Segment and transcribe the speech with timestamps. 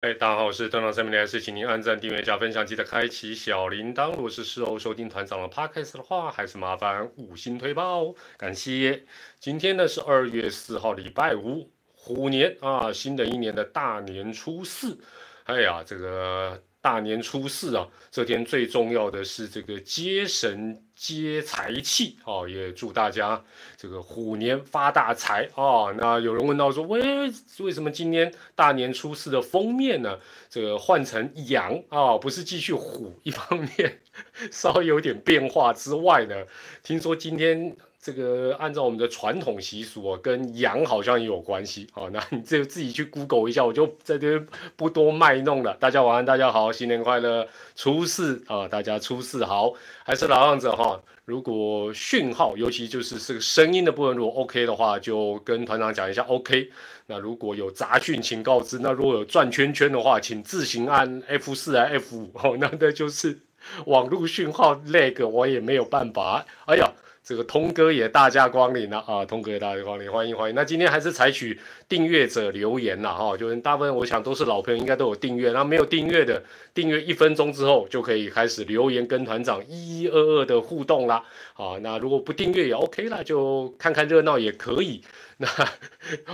[0.00, 4.12] 哎，大家好，我是团长三明来是请您按赞、订阅、加分享，记得开启小铃铛。
[4.12, 9.04] 如果是事后收听团长的 podcast 的话，还是麻烦五星推爆，感谢。
[9.38, 14.98] 今天呢是二月四号，礼拜五，虎年啊，新的一年的大年初四。
[15.44, 16.62] 哎呀，这个。
[16.82, 23.42] 大年初四啊，这天最重要的是这个接神接财气啊，也祝大家
[23.76, 25.92] 这个虎年发大财啊。
[25.98, 30.18] 那有人问到说，为为什么今年大年初四的封面呢？
[30.48, 33.14] 这个换成羊啊，不是继续虎？
[33.22, 34.00] 一方面
[34.50, 36.34] 稍微有点变化之外呢，
[36.82, 37.76] 听说今天。
[38.02, 45.74] 这个按照我们的传统习俗啊，跟羊好像也有关系哦，那你就自己去 Google 一下，我就在这边不多卖弄了。
[45.74, 47.46] 大家晚安，大家好，新年快乐！
[47.76, 49.74] 初四啊，大家初四好。
[50.02, 56.70] 还是老样子哈，如果讯号，尤其就是这个声音的部分，如果 OK 的话，就跟团长讲一下 OK。
[57.06, 58.78] 那如果有杂讯，请告知。
[58.78, 62.56] 那如果有转圈圈的话，请自行按 F 四啊 F 五哦。
[62.58, 63.38] 那那就是
[63.84, 66.46] 网络讯号 lag，我也没有办法。
[66.64, 66.90] 哎呀。
[67.22, 69.24] 这个通哥也大驾光临了啊！
[69.24, 70.56] 通哥也大驾光临，欢迎欢迎。
[70.56, 75.52] 那今天还是采取订阅者留言了哈，就是大部分我想都是老朋友，应该都有订阅。
[75.52, 76.42] 那没有订阅的，
[76.74, 81.22] 订阅一分钟之后就可以开始留言跟团长一一二二的互动啦。
[81.52, 85.02] 好，那如果不订阅也 OK 啦，就看看热闹也可以。
[85.38, 85.46] 那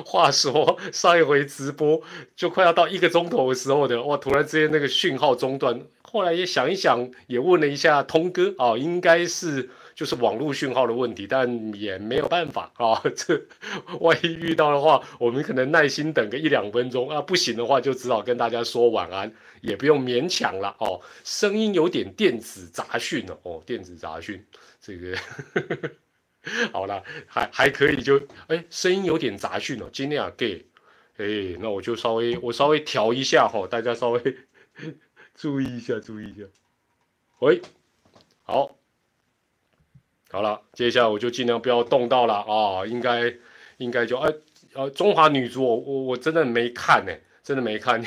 [0.05, 2.01] 话说上一回直播
[2.35, 4.17] 就快要到一个钟头的时候的，哇！
[4.17, 9.69] 突然之间那个讯号中断，后来也想一想，也问了一下通哥啊，应该是。
[9.97, 13.03] 就是网络讯号的问题，但也没有办法啊。
[13.17, 13.43] 这
[13.99, 17.23] 万一遇到的话，我们可能耐心等个一两分钟啊。
[17.23, 21.01] 不行的话，就只好跟大家说晚安，也不用勉强了哦。
[21.25, 24.45] 声音有点电子杂讯哦，哦，电子杂讯，
[24.83, 25.17] 这个
[26.75, 30.63] 好了，还还可以，就哎，声音有点杂讯哦，尽量给，
[31.17, 34.37] 哎，那我就稍微我稍微调一下哈，大家稍微
[35.35, 36.47] 注意一下，注意一下。
[37.39, 37.63] 喂，
[38.43, 38.77] 好。
[40.37, 43.35] 好了，接下来我就尽量不要动到了啊，应该
[43.79, 44.31] 应该就哎
[44.75, 47.13] 呃中华女足我我我真的没看呢，
[47.43, 48.05] 真的没看，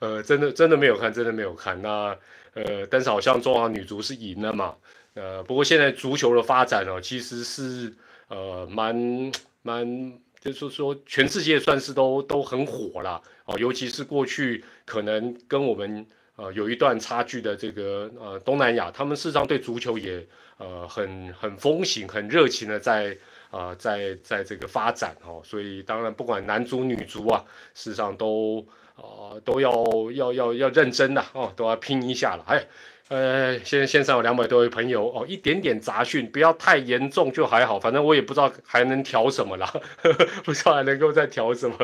[0.00, 1.80] 呃真的真的没有看，真的没有看。
[1.80, 2.18] 那
[2.54, 4.74] 呃但是好像中华女足是赢了嘛，
[5.14, 7.94] 呃不过现在足球的发展哦其实是
[8.26, 9.30] 呃蛮
[9.62, 16.04] 蛮就是说全世界算是都都很火了哦，尤其是过去可能跟我们。
[16.36, 20.26] 呃，有一段差距的这个呃东南亚，他们事实上对足球也
[20.58, 23.16] 呃很很风行、很热情的在
[23.50, 27.44] 啊在在这个发展哦，所以当然不管男足女足啊，
[27.74, 28.66] 事实上都
[28.96, 29.72] 啊都要
[30.12, 32.44] 要要要认真的哦，都要拼一下了。
[32.46, 32.66] 哎，
[33.08, 39.66] 呃，现在线上有两百多位朋友哦，一点点杂讯，不要太严重就还好，反正我也不知道还能调什么啦，
[39.98, 41.76] 呵呵，不知道还能够再调什么，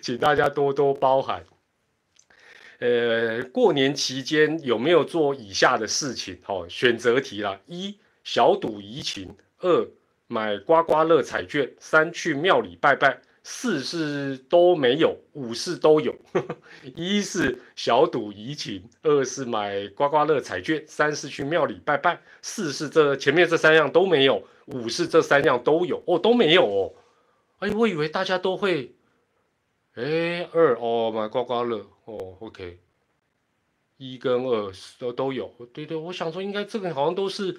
[0.00, 1.44] 请大家多多包涵。
[2.78, 6.38] 呃，过年期间有没有做以下的事情？
[6.46, 9.88] 哦，选择题啦：一小赌怡情，二
[10.26, 16.14] 买刮刮乐彩券，三去庙里拜拜，四是都没有，五是都有。
[16.94, 26.02] 一是小赌怡情，二是买刮刮乐彩券，三是去庙里拜拜，四是这前面这三样都没有，五是这三样都有。
[26.06, 26.92] 哦，都没有哦。
[27.60, 28.94] 哎，我以为大家都会。
[29.94, 31.78] 哎，二哦，买刮刮乐。
[32.04, 32.78] 哦，OK，
[33.96, 37.58] 一跟二都都有，对对，我想说应该这个好像都是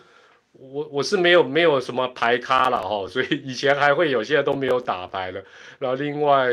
[0.51, 5.41] 我我是没有没有什么牌咖了哈，所以以前还会有，现在都没有打牌了。
[5.77, 6.49] 然后另外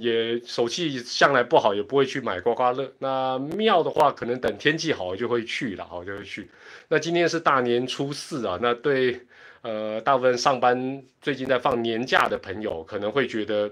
[0.00, 2.90] 也手气向来不好，也不会去买刮刮乐。
[2.98, 6.48] 那庙的话，可能等天气好就会去了，好就会去。
[6.88, 9.20] 那今天是大年初四啊，那对
[9.62, 13.70] 呃大部分上班最近在放年假的朋友，可能会觉得。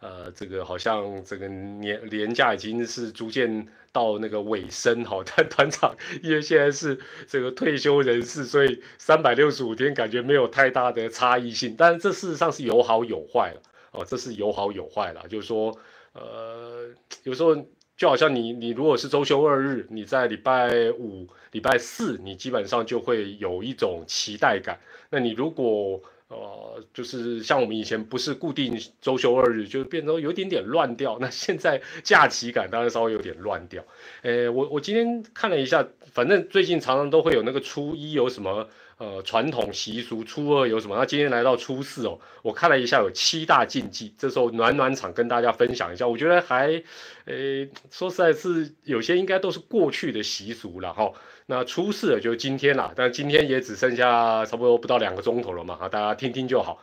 [0.00, 13.60] 呃，这个好像这个年年假已经是逐渐到那个尾声哈， 但团长因为现在是这个退休人士，所以三百六十五天感觉没有太大的差异性，但是这事实上是有好有坏了
[13.92, 15.76] 哦，这是有好有坏了，就是说，
[16.14, 16.88] 呃，
[17.24, 17.54] 有时候
[17.96, 24.80] 就好像你你如果是周休二日，你在礼拜五、礼拜四，你基本上就会有一种期待感，
[25.10, 26.00] 那你如果
[26.30, 31.18] 呃，就是像我们以前不是固定周休二日，就变成有点点乱掉。
[31.20, 33.82] 那现在假期感当然稍微有点乱掉。
[34.22, 38.68] 诶，我我今天看了一下，反正最近常常都会有那个初一有什么
[38.98, 40.96] 呃传统习俗，初二有什么。
[40.96, 46.80] 那今天来到初四哦，我看了一下有七大禁忌，这时候暖暖场跟大家分享一下，我觉得还，
[47.24, 51.10] 诶，说实在是有些应该都是过去的习俗了哈。
[51.50, 56.80] 那出事了就今天啦，但今天也只剩下差不多不到两个钟头了嘛，啊，大家听听就好。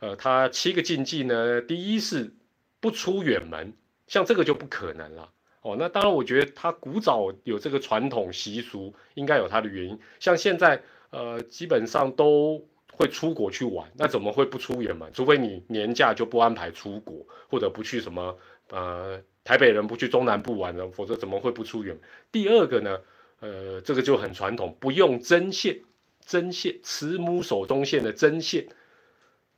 [0.00, 2.30] 呃，他七个禁忌呢，第一是
[2.80, 3.72] 不出远门，
[4.06, 5.30] 像这个就不可能了。
[5.62, 9.98] 哦，那当然，我觉得他古早有这个传统习俗，应该有它的原因。
[10.18, 12.62] 像现在，呃，基本上都
[12.92, 15.10] 会出国去玩，那怎么会不出远门？
[15.14, 18.36] 除非你年假就不安排出国，或者不去什么，
[18.68, 21.98] 呃，台北人不去中南部玩了，否则怎么会不出远？
[22.30, 22.98] 第二个呢，
[23.40, 25.80] 呃，这个就很传统，不用针线，
[26.24, 28.68] 针线慈母手中线的针线，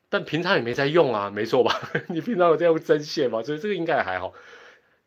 [0.09, 1.91] 但平常也没在用啊，没错吧？
[2.09, 3.43] 你平常有在用针线吗？
[3.43, 4.33] 所以这个应该还好。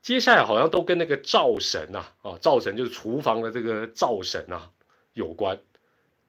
[0.02, 4.70] 接下来好像都跟那个灶神呐，啊，灶神就是厨房的这个灶神啊
[5.14, 5.60] 有关。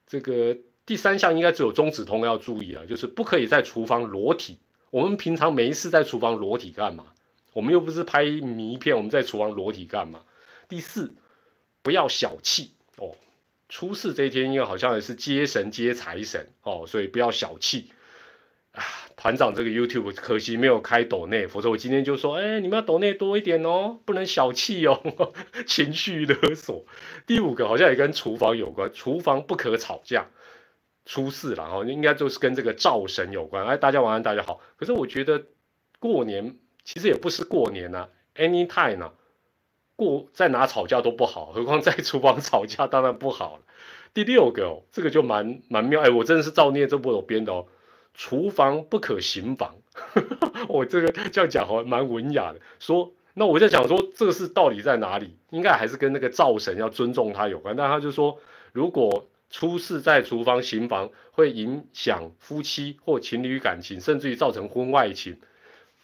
[0.07, 0.57] 这个
[0.87, 4.59] 第三项应该只有中止通要注意啊，就是不可以在厨房裸体。
[4.91, 7.05] 我们平常没事在厨房裸体干嘛？
[7.53, 10.21] 我们又不是拍迷片，我们在厨房裸体干嘛？
[10.69, 11.13] 第四，
[11.87, 13.15] 不要小气哦。
[13.69, 17.93] 初四这一天，因为好像也是接神接财神哦，所以不要小气。
[18.73, 18.83] 啊，
[19.17, 25.01] 团长这个 YouTube 可惜没有开抖内，否则我今天就说，哎，你们要抖内多一点哦，不能小气哦，
[25.65, 26.85] 情绪勒索。
[27.25, 30.27] 第五个好像也跟厨房有关，厨房不可吵架。
[31.05, 33.65] 初四了哈，应该就是跟这个灶神有关。
[33.65, 34.61] 哎，大家晚安，大家好。
[34.77, 35.41] 可是我觉得
[36.01, 39.13] 过年其实也不是过年呐，anytime 呢，
[39.97, 43.63] 过在哪吵架都不好，何况在厨房 吵架当然不好了。
[44.15, 47.67] 第六个哦，这个就蛮蛮妙，哎，我真的是照念这部我编的哦。
[48.15, 49.75] 厨房不可行房，
[50.69, 52.61] 我这个这样讲好像蛮文雅的。
[52.79, 55.37] 说，那我在讲说这个是到底在哪里？
[55.51, 57.77] 应该还是跟那个灶神要尊重他有关。
[57.77, 58.39] 但他就说，
[58.73, 65.39] 如果出事在厨房行房，会影响夫妻或情侣感情，甚至于造成婚外情。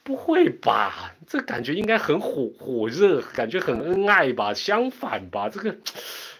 [0.02, 1.14] 不会吧？
[1.26, 4.52] 这感觉应该很火火热，感觉很恩爱吧？
[4.54, 5.48] 相反吧？
[5.48, 5.76] 这个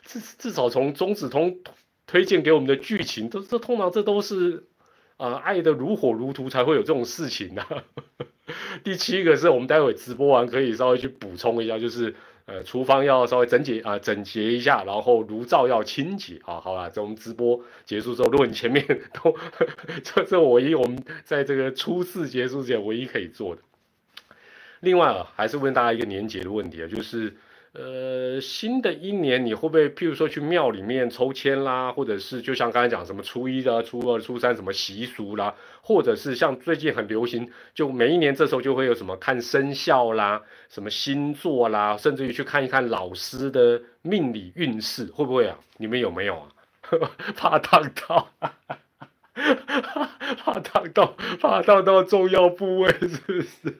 [0.04, 1.58] 至至少从钟子通
[2.06, 4.64] 推荐给我们的剧情，都这通常这都是。
[5.18, 7.64] 啊，爱的如火如荼才会有这种事情呢。
[8.82, 16.60] 第七个是我们待会直播完可以稍微去补充一下，就是呃，厨房要稍微整洁啊，整洁一下，然后炉灶要清洁啊。
[16.60, 19.36] 好吧，这我们直播结束之后，如果你前面都
[20.02, 23.62] 这是唯一我们在这个初次结束之前唯一可以做的。
[24.80, 27.36] 另外啊，还是问大家一个年节的问题啊，就是。
[27.74, 45.58] 呃，新的一年你会不会，譬如说去庙里面抽签啦，或者是就像刚才讲什么初一的、初二、初三什么习俗啦，或者是像最近很流行，就每一年这时候就会有什么看生肖啦、什么星座啦，甚至于去看一看老师的命理运势，会不会啊？
[45.78, 46.48] 你们有没有啊？
[47.34, 48.28] 怕烫到。
[50.44, 53.74] 怕烫到，怕烫到重要部位， 是不是？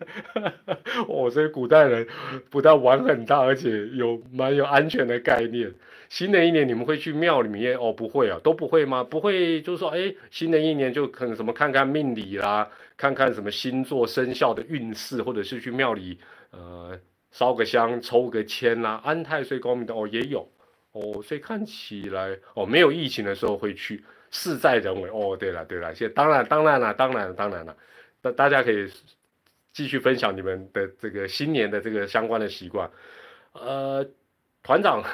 [1.08, 2.06] 哦，所以古代人
[2.50, 5.72] 不但玩很大，而且有蛮有安全的概念。
[6.08, 7.76] 新的一年你们会去庙里面？
[7.78, 9.02] 哦，不会啊，都不会吗？
[9.02, 16.18] 不会，就是说，哎，新的一年就可能什么看看命理啦，看看什么星座生肖的运势，或者是去庙里
[16.50, 16.98] 呃
[17.30, 20.46] 烧个香、抽个签啦，安太岁、高明的哦也有
[20.92, 24.04] 哦，所以看起来哦没有疫情的时候会去。
[24.32, 27.76] 事在人为哦，对了对了，现当然当然了，当然当然了，
[28.22, 28.90] 那大家可以
[29.72, 32.90] 继续分享你们的这个新年的这个相关的习惯。
[33.52, 34.04] 呃，
[34.62, 35.04] 团长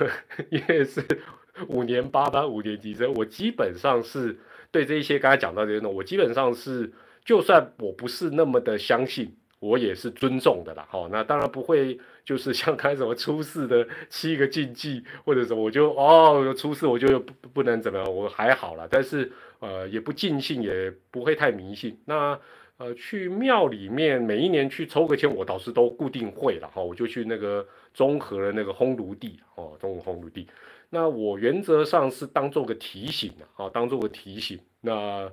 [0.51, 1.05] 因为是
[1.69, 4.39] 五年八班五年级生，我基本上是
[4.71, 6.93] 对这一些刚才讲到这些呢，我基本上是
[7.25, 9.37] 就算我不是那么的相信。
[9.61, 21.99] 我也是尊重的啦，好，那当然不会，就是像开什么初四的七个禁忌或者什么，我就哦，初四我就不不能怎么样，我还好了，但是呃也不尽兴，也不会太迷信。
[22.05, 22.39] 那
[22.77, 30.47] 呃去庙里面每一年去抽个签，我倒是都固定会了哈，我就去那个综合的那个烘炉地哦，中午烘炉地。
[30.89, 34.57] 那我原则上是当做个提醒的啊，当做个提醒。
[34.81, 35.29] 那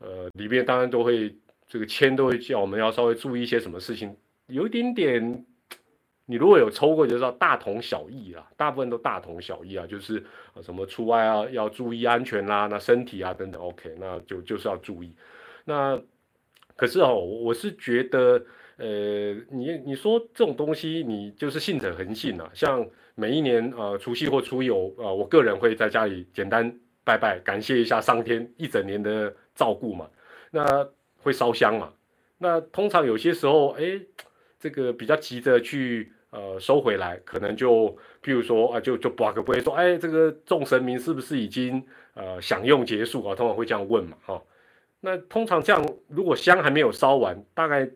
[0.00, 1.34] 呃里面当然都会。
[1.70, 4.16] 这个签都会叫我们要稍微注意一些什么事情，
[4.48, 5.44] 有一点点，
[6.26, 10.22] 你如果有抽过就知道大同小异啦，大部分都大同小异啊，就是
[10.62, 15.14] 什么出外啊要注意安全啦，那身体啊等等，OK，那就就是要注意。
[15.64, 15.96] 那
[16.74, 18.44] 可是哦，我是觉得，
[18.76, 22.50] 呃，你你说这种东西，你就是信者恒信啊。
[22.52, 22.84] 像
[23.14, 26.74] 每一年呃除夕或初一，呃，我个人会在家里简单
[27.04, 30.08] 拜拜，感谢一下上天一整年的照顾嘛。
[30.50, 30.88] 那
[31.22, 31.92] 会烧香嘛？
[32.38, 34.00] 那通常有些时候，哎，
[34.58, 37.88] 这个比较急着去呃收回来，可能就
[38.22, 41.84] 譬如说啊，就就不个不会说，哎，这个众神明是不是已经
[42.14, 43.34] 呃享用结束啊？
[43.34, 44.42] 通常会这样问嘛，哈。
[45.00, 47.88] 那通常这样，如果香还没有烧完，大概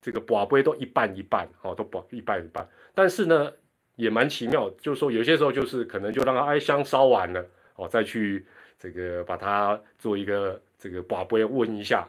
[0.00, 2.66] 这个不会都一半一半，哦，都不一半一半。
[2.94, 3.52] 但是呢，
[3.96, 7.44] 也蛮奇妙，就是说有些时候就是可能就让它哎香烧完了，
[7.76, 8.46] 哦，再去
[8.78, 12.06] 这个把它做一个这个不会问一下。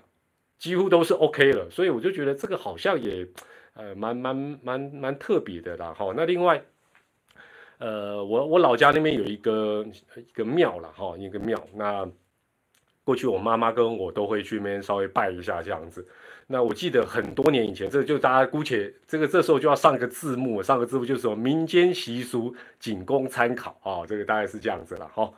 [0.60, 3.28] 几乎都是 OK 了，所以我就觉得这个好像也，
[3.74, 5.94] 呃，蛮蛮蛮蛮特别的啦。
[5.94, 6.62] 哈，那另外，
[7.78, 9.86] 呃，我我老家那边有一个
[10.16, 11.62] 一个庙了哈，一个庙。
[11.74, 12.10] 那
[13.04, 16.06] 过去我妈妈跟我都会去那边稍微拜一下这样子。
[16.48, 25.32] 那我记得很多年以前，这就大家姑且这个这时候就要上个字幕，上个字幕就是说民间习俗仅供参考啊，这个大概是这样子了哈。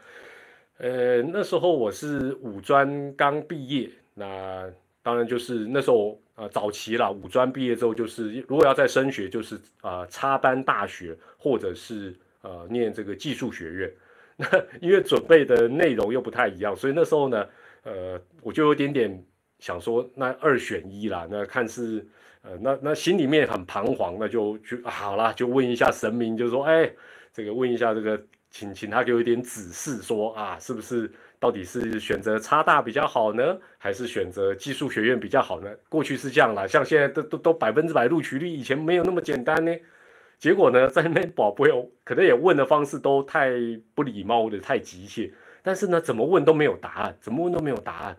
[0.77, 4.71] 呃，那时候我是五专刚毕业，那
[5.09, 13.91] 当然就是那时候呃早期了，五专毕业之后就是如果要再升学，就是啊插班大学或者是呃念这个技术学院。
[14.37, 14.47] 那
[14.79, 17.47] 因为准备的内容又不太一样，所以那时候呢，
[17.83, 19.25] 呃我就有点点。
[19.59, 22.07] 想说那二选一啦，那看是
[22.43, 26.89] 呃那那心里面很彷徨，那就就好啦，就问一下神明，就说哎，
[27.33, 28.17] 这个问一下这个，
[28.49, 35.69] 请请他给我一点指示，说啊是不是到底是选择差大比较好呢，还是选择技术学院比较好呢？
[35.87, 39.73] 过去是这样啦，像现在都都都百分之百录取率，以前没有那么简单呢。
[40.37, 41.69] 结果呢，在那边宝贝
[42.03, 43.51] 可能也问的方式都太
[43.93, 45.31] 不礼貌的太急切，
[45.61, 48.17] 但是呢，怎么问都没有答案，怎么问都没有答案。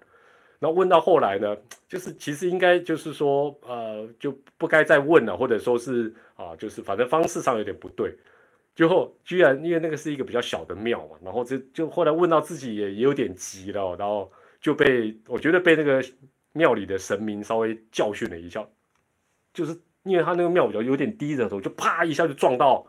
[0.58, 1.56] 那问到后来呢，
[1.88, 8.14] 就是其实应该就是说，呃，就不该再问了，或者说是啊，就是反正方式上有点不对。
[8.74, 16.02] 最后居然因为那个是一个比较小的庙嘛，然后就就后来问到自己也也有点急了，然后就被我觉得被那个
[16.52, 18.66] 庙里的神明稍微教训了一下，
[19.52, 22.86] 就是因为他那个庙比较有点低着头，就啪一下就撞到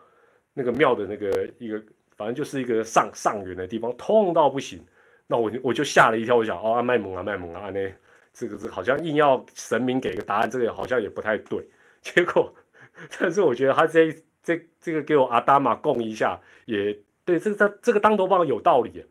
[0.54, 1.82] 那个庙的那个一个，
[2.16, 4.84] 反正就是一个上上缘的地方，痛到不行。
[5.28, 7.94] 那我我就吓了一跳，我想哦，卖萌啊，卖萌啊，那
[8.34, 11.66] 这个是好像硬要神明给个答案，这个好像也不太对。
[12.02, 12.54] 结果，
[13.20, 19.06] 但是我觉得他这这这个给我阿达玛供一下，也对，这个这这个当头棒有道理。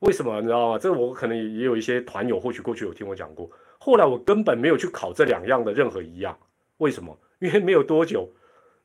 [0.00, 0.78] 为什么你知道吗？
[0.78, 6.36] 这个我可能也有一些团友或许过去有听我讲过，后来我根本没有去考这两样的任何一样。
[6.78, 7.16] 为什么？
[7.38, 8.28] 因为没有多久，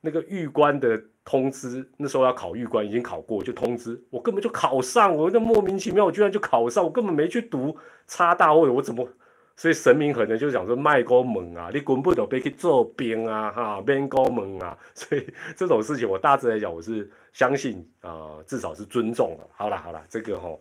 [0.02, 1.02] 那个玉官的。
[1.30, 7.78] 通知那时候要考玉官，已经考过就通知我，根本就考上，我那莫名其妙，我居然就考上，我根本没去读
[8.08, 9.06] 差大位，我怎么？
[9.58, 19.48] 所以神明可能就想说卖高门啊，你根本都别去做兵啊，哈，变高门啊， 所以这种事情我大致来讲我是相信啊，至少是尊重了。
[19.56, 20.56] 好了好了，这个哈，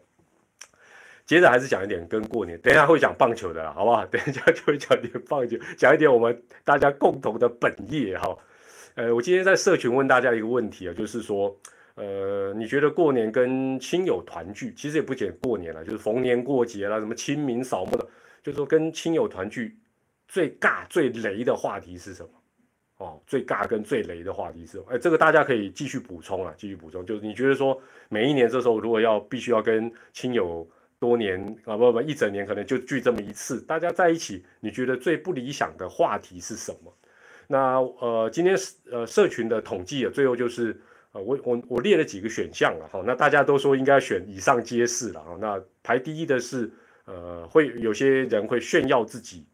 [1.26, 4.05] 接着还是讲一点跟过年，等一下会讲棒球的啦，好不好？
[4.11, 8.35] 等一下就会讲点棒球，讲一点我们大家共同的本业哈。
[8.95, 11.55] 呃，我今天在社群问大家一个问题啊，就是说，
[11.97, 18.07] 呃，你觉得过年跟亲友团聚，其实也不仅过年了，就是逢年过节啦，什么清明扫墓的，
[18.47, 19.76] 就是说跟亲友团聚
[20.29, 22.29] 最尬最雷的话题是什么？
[22.99, 27.76] 哦，最尬跟最雷的话题是，哎，这个大家可以继续补充啊，继续补充，就是你觉得说
[28.09, 30.65] 每一年这时候如果要必须要跟亲友
[31.00, 36.97] 多年啊不不一整年可能就聚这么一次，大家在一起，你觉得最不理想的话题是什么？
[37.49, 38.57] 那呃，今天
[38.93, 45.37] 呃社群的统计啊，最后就是呃我我我列了几个选项了哈，那大家都说应该选以上皆是了哈。
[45.41, 46.71] 那排第一的是
[47.06, 49.46] 呃会有些人会炫耀自己，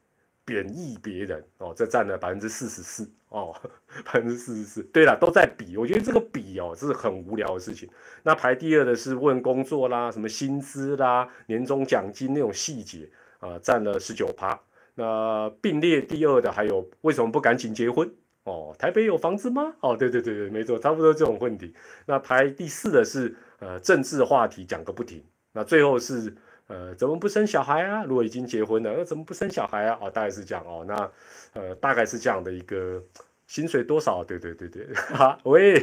[0.45, 3.55] 贬义别人哦，这占了百分之四十四哦，
[4.05, 4.83] 百分之四十四。
[4.93, 7.89] 对了，都在比，我觉得这个比哦，这是很无聊的事情。
[8.23, 14.59] 那排第二的是问工作啦，什么薪资啦、年终奖金那种细节啊，占了十九趴。
[14.95, 18.13] 那并列第二的还有为什么不赶紧结婚？
[18.45, 19.73] 哦，台北有房子吗？
[19.81, 21.73] 哦，对对对对，没错，差不多这种问题。
[22.07, 25.25] 那排第四的是呃政治话题讲个不停。
[25.53, 26.35] 那最后是
[26.73, 28.03] 呃怎么不生小孩啊？
[28.05, 29.99] 如果已经结婚了，那怎么不生小孩啊？
[30.01, 30.85] 哦，大概是这样哦。
[30.89, 31.13] 那
[31.53, 33.03] 呃大概是这样的一个
[33.47, 34.25] 薪水多少？
[34.25, 35.77] 对对对对，哈 喂，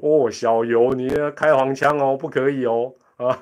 [0.00, 3.38] 哦小游你要开黄腔哦，不可以哦啊。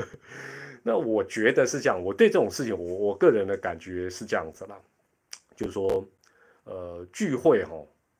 [0.82, 4.76] 那我觉得是这样，我对这种事情，我我个人的感觉是这样子啦，
[5.54, 6.08] 就是说，
[6.64, 7.72] 呃，聚会哈，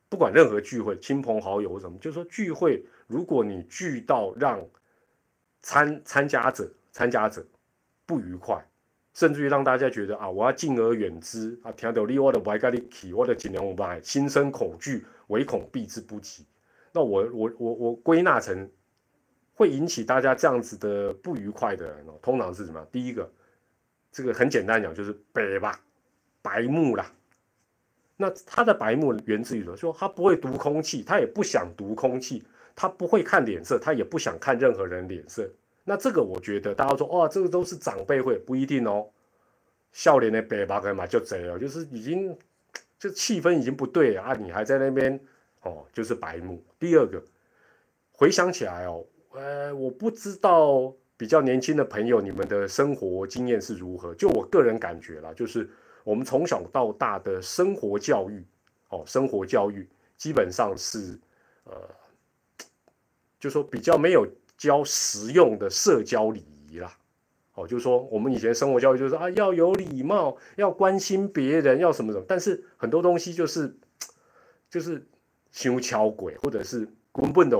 [0.07, 4.63] 不管任何聚会，亲朋好友什么，就是说聚会，如果你聚到让
[5.63, 7.43] 参参加者参加者
[8.11, 8.61] 不愉快，
[9.13, 16.45] 甚至于让大家觉得啊，我要敬而远之啊，听到你我的不爱跟你起，我的尽量不爱，心生恐惧，唯恐避之不及。
[16.91, 18.69] 那我我我我归纳成。
[19.53, 22.83] 会引起大家这样子的不愉快的人哦，通常是什么？
[22.91, 23.29] 第一个，
[24.11, 25.79] 这个很简单讲，就是北吧，
[26.41, 27.05] 白目啦。
[28.17, 29.77] 那他的白目源自于什么？
[29.77, 32.43] 说他不会读空气，他也不想读空气，
[32.75, 35.47] 他不会看脸色，他也不想看任何人脸色。
[35.83, 39.09] 那这个我觉得大家说，哦，这个都是长辈会，不一定哦。
[39.91, 42.37] 笑脸的北吧干嘛就贼了，就是已经
[42.97, 45.19] 这气氛已经不对啊，你还在那边
[45.63, 46.63] 哦，就是白目。
[46.79, 47.21] 第二个，
[48.13, 49.03] 回想起来哦。
[49.33, 54.13] 呃，我不知道比较年轻的朋友，你们的生活经验是如何？
[54.15, 55.69] 就我个人感觉啦，就是
[56.03, 58.45] 我们从小到大的生活教育，
[58.89, 61.19] 哦，生活教育基本上是
[61.65, 61.73] 呃，
[63.39, 64.27] 就说比较没有
[64.61, 66.95] 教实用的社交礼仪啦。
[67.55, 73.75] 哦，就是说我们以前生活教育就是啊要有礼貌，要关心别人，要什么什么，但是很多东西就是
[74.69, 75.03] 就是
[75.51, 77.57] 修巧鬼，或者是根本的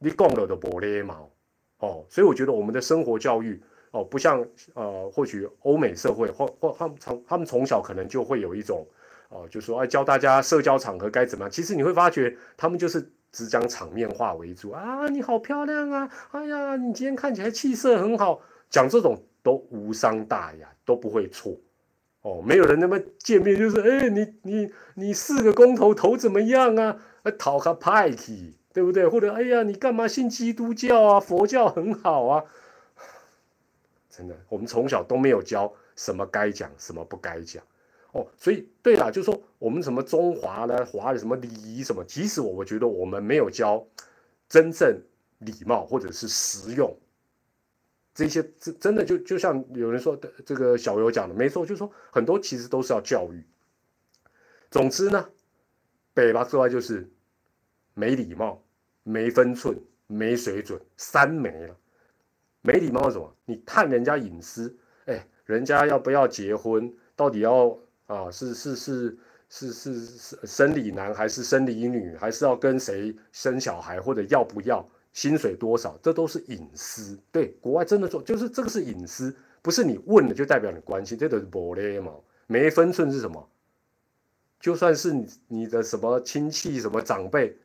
[0.00, 1.30] 你讲了的无礼貌。
[1.78, 3.62] 哦，所以我觉得我们的生活教育
[3.92, 8.84] 哦，不像呃，或许欧美社会或或他们从他们从小可能就会有一种
[9.28, 11.50] 哦，就说哎教大家社交场合该怎么样。
[11.50, 21.56] 其实你会发觉他们就是只讲场面话为主啊，你好漂亮啊，哎呀，你今天看起来气色很好，讲这种都无伤大雅，都不会错。
[22.22, 26.96] 哦，没有人那么见面就是哎，你你你四个工头头怎么样啊？
[27.36, 28.56] 讨个派气。
[28.74, 29.06] 对不对？
[29.06, 31.20] 或者哎呀，你干嘛信基督教啊？
[31.20, 32.44] 佛教很好啊，
[34.10, 37.62] 真的，我们从小都没有教什么该讲，什么不该讲
[38.14, 38.26] 哦。
[38.36, 43.86] 所以对了，就说我们什么中华呢，华的什么礼仪什么，即使我我觉得我们没有教
[44.48, 44.98] 真正
[45.40, 46.96] 礼貌或者是实用
[48.14, 53.44] 这些，真真的就就像有人说的，这个小游讲的没错，就是说很多其实都是要教育。
[54.70, 55.28] 总之呢，
[56.14, 57.08] 北吧之外就是
[57.92, 58.60] 没礼貌。
[59.06, 61.76] 没分寸、没水准，三没了。
[62.62, 63.36] 没礼貌是什么？
[63.44, 66.90] 你探人家隐私，哎，人家要不要结婚？
[67.14, 68.30] 到底要啊？
[68.30, 69.16] 是是是
[69.48, 72.16] 是是是生理男还是生理女？
[72.16, 74.00] 还是要跟谁生小孩？
[74.00, 75.98] 或者要不要薪水多少？
[76.02, 77.18] 这都是隐私。
[77.30, 82.22] 对，国外真的说，就是这个是隐私，不是你问了就代表你关心，这都是不礼貌。
[82.46, 83.48] 没分寸是什么？
[84.60, 85.14] 就算是
[85.46, 87.56] 你的什么亲戚、什么长辈。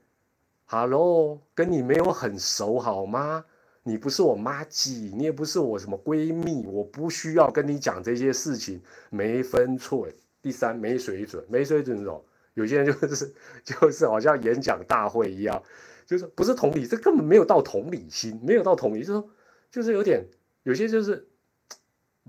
[0.65, 3.43] Hello，跟你没有很熟好吗？
[3.83, 10.13] 你不是我妈姐，你也不是我什么闺蜜，我不需要跟你讲这些事情，没分寸。
[10.41, 15.61] 第三，没水准，没水准这种，有些人就是 就是好像演讲大会一样，
[16.05, 19.29] 就是不是同理，这根本没有到同理心，没有到同理，就是说
[19.71, 20.25] 就是有点
[20.63, 21.27] 有些就是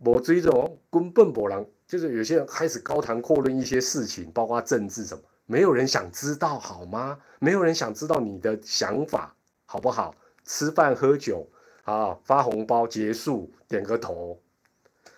[0.05, 5.23] 我追这种根本不让，就是有些人开始高谈阔论一些事情，包括政治什么。
[5.47, 7.19] 没有人想知道好吗？
[7.41, 9.35] 没有人想知道你的想法
[9.67, 10.15] 好不好？
[10.45, 11.49] 吃饭喝酒
[11.83, 14.41] 啊，发红包结束，点个头。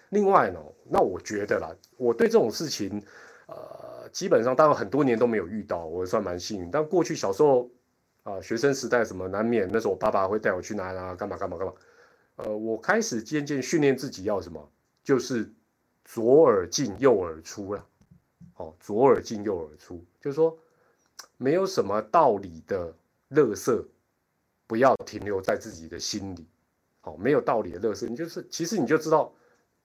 [0.09, 0.59] 另外呢，
[0.93, 3.03] 那我觉得啦，我对这种事情，
[3.47, 6.71] 呃，基本上当然很多年都没有遇到，我算蛮幸运。
[6.71, 7.71] 但过去小时候
[8.25, 11.73] 啊，学生时代什么难免，那时候我爸爸会带我去哪啊，干嘛干嘛干嘛。
[12.37, 14.71] 呃，我开始渐渐训练自己要什么，
[15.03, 15.51] 就是
[16.05, 17.87] 左耳进右耳出了。
[18.57, 20.55] 哦，左耳进右耳出，就是说，
[21.39, 22.95] 没有什么道理的
[23.29, 23.83] 乐色，
[24.67, 26.47] 不要停留在自己的心里。
[27.05, 29.33] 哦，没有道理的乐色，你就是其实你就知道，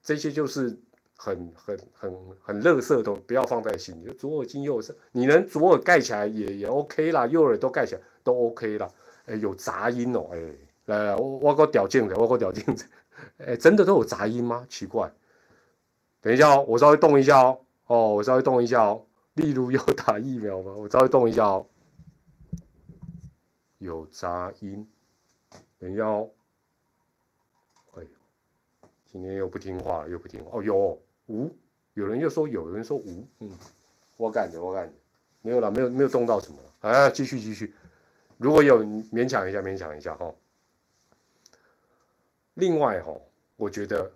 [0.02, 0.78] 这些就是
[1.20, 4.12] 很很很很乐色的，不要放在心里。
[4.12, 8.88] 左耳进右耳，你能左耳盖起来也也 OK 啦，右耳都盖起来都 OK 啦。
[9.26, 10.38] 哎，有杂音哦，哎，
[10.86, 12.86] 来来我我给我调镜子，我给我调镜子。
[13.44, 14.64] 哎，真的都有杂音吗？
[14.70, 15.12] 奇怪，
[16.20, 17.58] 等一下哦，我稍微动一下哦。
[17.88, 19.04] 哦，我稍微动一下哦。
[19.34, 20.72] 例如有打疫苗吗？
[20.76, 21.66] 我稍微动一下哦。
[23.78, 24.88] 有杂音，
[25.80, 26.30] 等一下哦。
[27.94, 28.08] 哎呦，
[29.10, 30.58] 今天又不听话了，又不听话。
[30.58, 31.50] 哦，有无？
[31.94, 33.26] 有人又说有，有人说无。
[33.38, 33.50] 嗯，
[34.16, 34.92] 我感觉，我感觉
[35.42, 36.74] 没有了，没有没有动到什么了。
[36.80, 37.72] 哎，继续继续。
[38.36, 40.34] 如果有勉强一下，勉强一下哈。
[42.54, 43.12] 另外哈，
[43.56, 44.10] 我觉得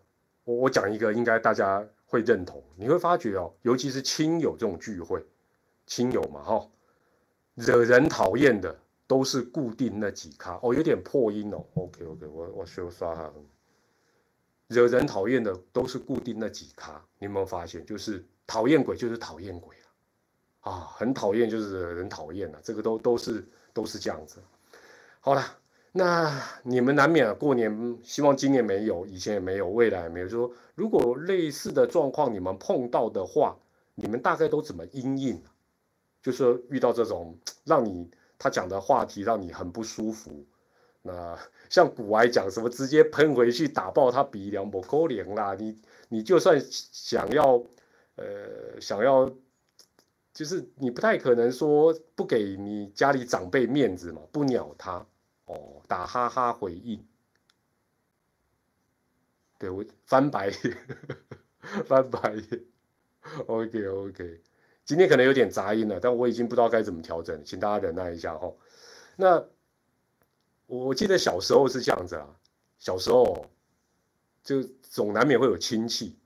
[0.44, 1.87] 我我讲一个，应该大家。
[2.12, 5.25] 会认同，你会发觉哦，尤其是亲友这种聚会，
[5.87, 6.68] 亲友嘛哈，
[7.55, 11.64] 惹人讨厌的都是固定那几咖哦，有点破音哦。
[11.72, 13.33] OK OK，我我修刷哈。
[14.72, 17.85] 惹人讨厌的都是固定那几咖，你有没有发现？
[17.87, 19.76] 就是讨厌鬼就是讨厌鬼
[20.61, 24.38] 啊，啊，很讨厌就是惹人讨厌啊，这个都都是都是这样子。
[25.20, 25.44] 好了。
[25.94, 30.26] 那你们难免啊过年，希望今年没有，以前也没有，未来也没有。
[30.26, 33.54] 就说如果类似的状况你们碰到的话，
[33.94, 35.42] 你们大概都怎么应应？
[36.22, 40.46] 就是遇到这种让你他讲的话题让你很不舒服，
[41.02, 41.38] 那
[41.68, 47.62] 像古埃讲什么直接喷回去打爆他鼻梁不可怜啦，你你就算想要
[48.16, 49.30] 呃想要，
[50.32, 55.06] 就是你不太可能说不给你家里长辈面子嘛，不鸟他。
[55.46, 57.04] 哦，打哈哈回应，
[59.58, 60.78] 对我翻白眼，
[61.84, 62.64] 翻白眼。
[63.48, 64.40] OK OK，
[64.84, 68.54] 今天可能有点杂音了，但我已经不知道该怎么调整，请大家忍耐一下哈。
[69.16, 69.44] 那
[70.78, 72.26] 我记得小时候是这样子啊，
[72.78, 73.46] 小时候
[74.42, 76.16] 就总难免会有亲戚，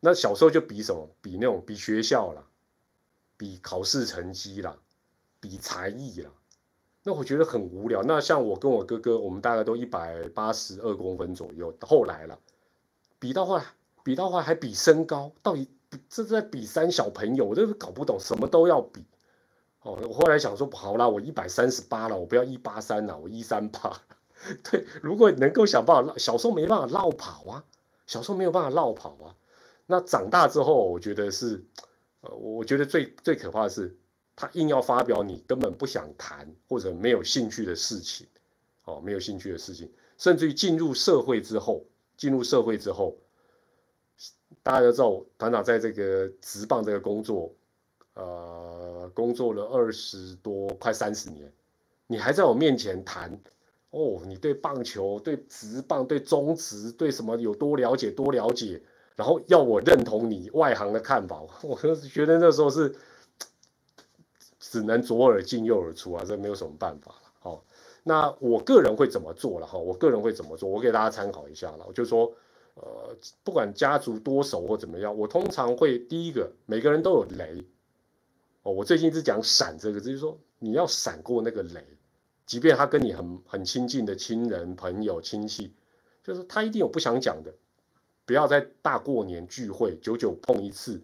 [0.00, 1.08] 那小时候就比什么？
[1.22, 2.42] 比那种比学校啦。
[3.38, 4.78] 比考试成绩啦，
[5.40, 6.30] 比才艺啦，
[7.02, 8.02] 那我觉得很无聊。
[8.02, 12.38] 那像我跟我哥哥，我们大概都一百八十二公分左右，后来了，
[13.18, 13.64] 比到后来，
[14.02, 15.68] 比到后来还比身高，到底
[16.08, 19.04] 这在比三小朋友，我都搞不懂，什么都要比。
[19.86, 24.02] 哦，我后来想说，好啦，我一百三十八了，我不要一八三了，我一三八。
[24.68, 27.64] 对，如果能够想办法，小时候没办法绕跑啊，
[28.04, 29.36] 小时候没有办法绕跑啊。
[29.86, 31.64] 那长大之后，我觉得是，
[32.22, 33.96] 呃，我觉得最最可怕的是，
[34.34, 38.26] 他硬要发表你根本不想谈或者没有兴趣的事情，
[38.86, 41.84] 哦，没有兴趣的事情，甚至于进入社会之后，
[42.16, 43.16] 进入社会之后，
[44.64, 47.54] 大家都知道，团长在这个职棒这个工作，
[48.14, 48.75] 呃，
[49.08, 51.52] 工作了二十多快三十年，
[52.06, 53.38] 你还在我面前谈。
[53.90, 58.10] 哦，你对棒球、对直棒、对中职、对什么有多了解？
[58.10, 58.82] 多了解，
[59.14, 62.94] 然后要我认同你外行的看法， 我是觉得那时候是
[64.60, 67.30] 只能左耳进右耳出啊，这没有什么办法了。
[67.38, 67.64] 好，
[68.02, 69.78] 那我个人会怎么做了哈？
[69.78, 70.68] 我个人会怎么做？
[70.68, 71.84] 我给大家参考一下了。
[71.86, 72.30] 我就说，
[72.74, 77.64] 呃，不管家族多熟或怎么样，我通常会第一个，每个人都有雷。
[78.66, 81.86] 哦，我最近是讲闪这个，就是说你要闪过那个雷。
[82.46, 85.72] 即便他跟你很很亲近的亲人、朋友、亲戚，
[86.24, 87.54] 就是他一定有不想讲的，
[88.24, 91.00] 不要在大过年聚会久久碰一次，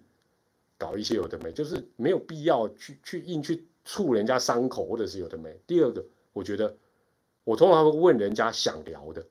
[0.77, 5.57] 搞一些有的没，就是没有必要去去硬去触人家伤口或者是有的没。
[5.65, 6.77] 第二个，我觉得
[7.45, 9.25] 我通常会问人家想聊的，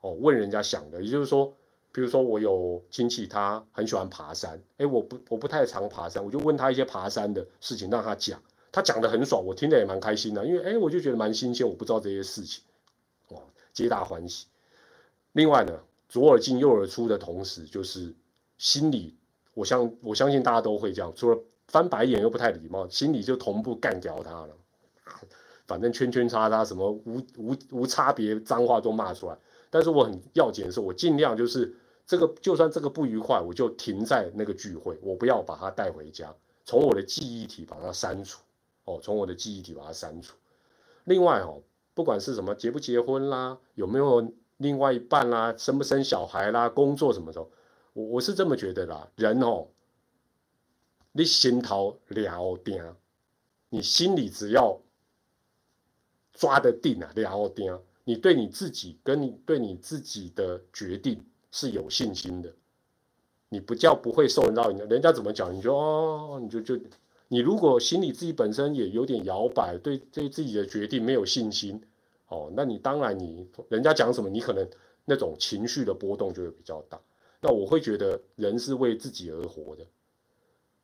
[0.00, 1.56] 哦，问人家想的，也就是说，
[1.92, 8.40] 比如说我有亲戚他很喜欢爬山，哎，我不我不太常爬山，我就问他一些爬山的事情，让他讲。
[8.74, 12.64] 他讲的很爽，我听得也蛮开心的，因为哎，我就觉得蛮新鲜，我不知道这些事情，
[13.28, 13.42] 哦，
[13.74, 14.46] 皆大欢喜。
[15.32, 15.78] 另外呢，
[16.08, 18.14] 左耳进右耳出的同时，就是
[18.56, 19.14] 心里，
[19.52, 24.56] 我相我相信大家都会这样，除了翻白眼又不太礼貌，心里就同步干掉他了。
[25.66, 29.36] 反正圈圈叉叉什么无无无差别脏话都骂出来，
[29.68, 31.76] 但是我很要紧的是，我尽量就是
[32.12, 36.30] 这个，就算这个不愉快，我就停在那个聚会，我不要把它带回家，
[36.62, 38.38] 从我的记忆体把它删除。
[38.84, 40.36] 哦，从我的记忆体把它删除。
[41.04, 41.62] 另外哦，
[41.94, 47.50] 不管是什么结不结婚啦，有没有另外一半啦，生不生小孩啦，工作什么时候，
[47.94, 49.08] 我我是这么觉得啦。
[49.16, 49.68] 人哦，
[51.12, 52.94] 你心头了定，
[53.70, 54.78] 你心里只要
[56.34, 62.52] 抓得定啊，了定，你对你自己跟你对你自己的决定是有信心的，
[63.48, 64.88] 你不叫不会受人到影响。
[64.88, 66.76] 人家怎么讲，你就哦，你就就。
[67.28, 71.80] 你如果心里自己本身也有点摇摆，对对自己的决定没有信心，
[72.28, 74.68] 哦，那你当然你人家讲什么，你可能
[75.06, 77.00] 那种情绪的波动就会比较大。
[77.40, 79.86] 那我会觉得人是为自己而活的，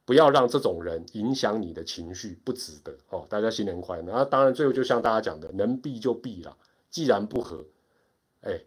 [0.06, 3.26] 不要让这种人影响你的情绪，不值得哦。
[3.28, 4.04] 大家新年快乐！
[4.04, 6.56] 那当然最后就像大家讲的，能避就避了。
[6.88, 7.62] 既然不合，
[8.40, 8.58] 哎，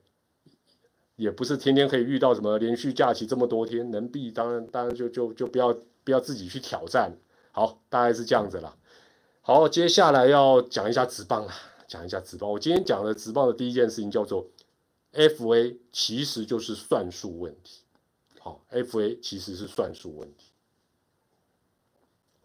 [1.21, 5.71] 也不是天天可以遇到什么连续假期这么多天，能避当然当然就就就不要
[6.03, 7.15] 不要自己去挑战。
[7.51, 8.75] 好，大概是这样子了。
[9.41, 11.53] 好，接下来要讲一下直棒啊，
[11.87, 12.49] 讲一下直棒。
[12.49, 14.47] 我今天讲的直棒的第一件事情叫做
[15.13, 17.83] FA，其实就是算术问题。
[18.39, 20.47] 好，FA 其实是算术问题。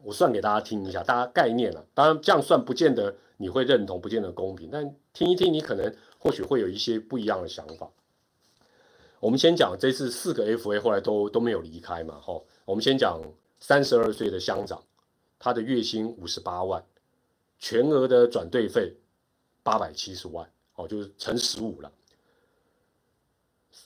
[0.02, 1.86] 我算给大家听一下，大家概念了。
[1.94, 7.90] 当然这样算不见得你会认同，不见得公平，但听一听，你可能或许会有一些不一样的想法。
[9.20, 12.40] 我们先讲这次四个 FA 后来都都没有离开嘛，哈。
[12.64, 13.20] 我们先讲
[13.60, 14.82] 三十二岁的乡长。
[15.38, 16.82] 他的月薪五十八万，
[17.58, 18.96] 全额的转队费
[19.62, 21.92] 八百七十万，哦，就是乘十五了。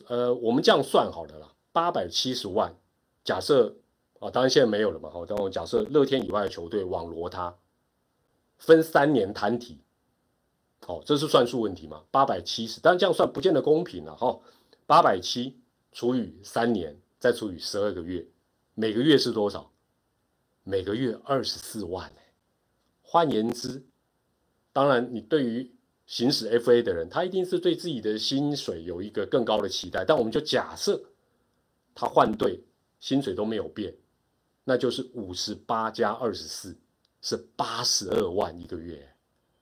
[0.07, 2.73] 呃，我们这样算好了啦，八百七十万，
[3.25, 3.75] 假设
[4.21, 7.53] 啊，当然现在没有了嘛，好，但我假设乐天以外的球队网罗他，
[8.57, 9.81] 分三年摊体，
[10.87, 12.05] 好，这是算术问题嘛？
[12.13, 14.39] 八百七十，但这样算不见得公平了，哈，
[14.91, 15.57] 八百七
[15.93, 18.27] 除以三年，再除以十二个月，
[18.75, 19.71] 每个月是多少？
[20.65, 22.13] 每个月二十四万
[23.01, 23.87] 换言之，
[24.73, 25.73] 当然你对于
[26.07, 30.05] 行使 FA 的人，他一定是对自己的薪水有一个更高的期待。
[30.05, 31.01] 但我们就假设
[31.95, 32.61] 他换队，
[32.99, 33.95] 薪水都没有变，
[34.65, 36.77] 那就是五十八加二十四
[37.23, 39.09] 是八十二万一个月。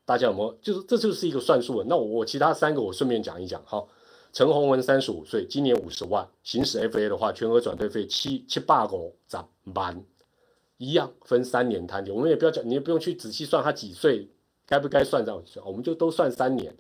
[0.07, 0.59] 大家有没有？
[0.63, 1.85] 就是这就是一个算术。
[1.87, 3.63] 那我我其他三个我顺便讲一讲。
[3.67, 3.91] 好，
[4.33, 8.97] 陈宏文三十五岁，今年五十万，行使 FA 的话，全额转队费七七八个
[9.29, 9.37] 十
[9.75, 10.05] 万。
[10.77, 14.29] 一样分三年摊底，我们也不要讲，你也不用去仔细算他几岁，
[14.65, 16.77] 该不该算上去，我们就都算三年，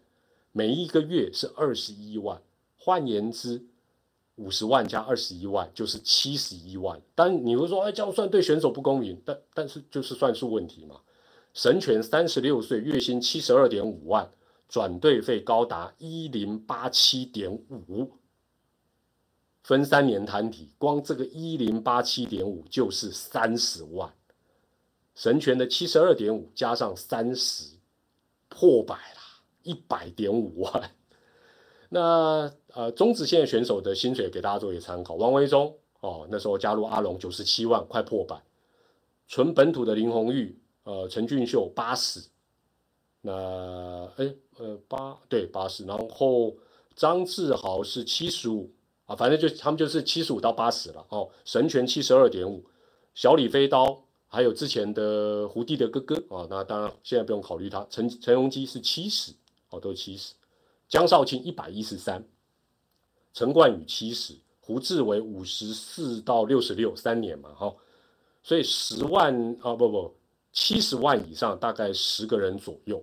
[0.52, 2.40] 每一个月是二十一万。
[2.76, 3.61] 换言之，
[4.37, 7.02] 五十万加二十一万就是七十一万。
[7.16, 9.20] 但你会说，哎，这样算对选手不公平？
[9.24, 11.00] 但但是就是算数问题嘛。
[11.52, 14.30] 神权三十六岁，月薪七十二点五万，
[14.68, 18.11] 转队费高达一零八七点五，
[19.62, 24.12] 分三年摊提，光这个一零八七点五就是三十万。
[25.14, 27.76] 神权的七十二点五加上三十，
[28.48, 30.90] 破百啦，一百点五万。
[31.88, 35.14] 那呃，中职现在选手的薪水给大家做一个参考。
[35.14, 38.40] 王维忠哦，那时候加入阿龙九十七万，快破百。
[39.26, 42.20] 纯本土的林红玉，呃，陈俊秀八十。
[43.29, 46.57] 那哎呃八对八十，然后
[46.97, 48.71] 张志豪是七十五
[49.05, 51.29] 啊，反正就他们就是七十五到八十了哦。
[51.45, 52.64] 神权七十二点五，
[53.14, 54.03] 小李飞刀。
[54.31, 57.87] 还有之前的胡弟的哥哥啊，那当然现在不用考虑他。
[57.88, 59.33] 陈陈荣基是七十，
[59.71, 60.35] 哦，都是七十。
[60.87, 62.23] 江少庆一百一十三，
[63.33, 67.75] 陈冠宇七十，胡志伟五十四到六十六，三年嘛，哈。
[68.43, 70.14] 所以十万啊，不不，
[70.53, 73.03] 七十万以上大概十个人左右。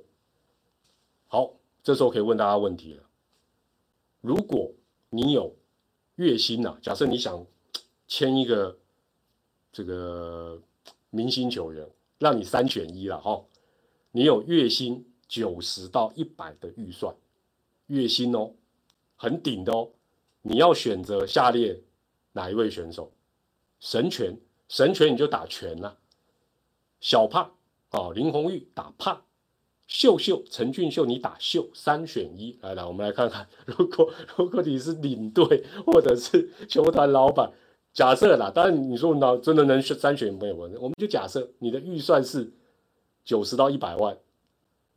[1.35, 1.51] 好，
[1.83, 3.03] 这时候可以问大家问题了。
[4.21, 4.71] 如果
[5.09, 5.53] 你有
[6.15, 7.45] 月薪呐，假设你想
[8.07, 8.79] 签一个
[9.73, 10.61] 这个。
[11.11, 11.87] 明星球员
[12.19, 13.41] 让你三选一了哈，
[14.11, 17.15] 你有月薪九十到一百的预算，
[17.87, 18.51] 月薪哦，
[19.15, 19.89] 很顶的哦，
[20.41, 21.81] 你要选择下列
[22.33, 23.09] 哪一位选手？
[23.79, 25.95] 神拳，神拳你就打拳呐，
[26.99, 27.55] 小胖
[27.91, 29.23] 哦，林红玉打胖，
[29.87, 37.51] 秀秀陈俊秀你打秀，三选一，来来，我们来看看，如果如果你是领队或者是球团老板。
[37.93, 42.51] 假设啦，当然你说那真的能选三选没有问题，我们就假设你的预算是
[43.23, 44.17] 九十到一百万，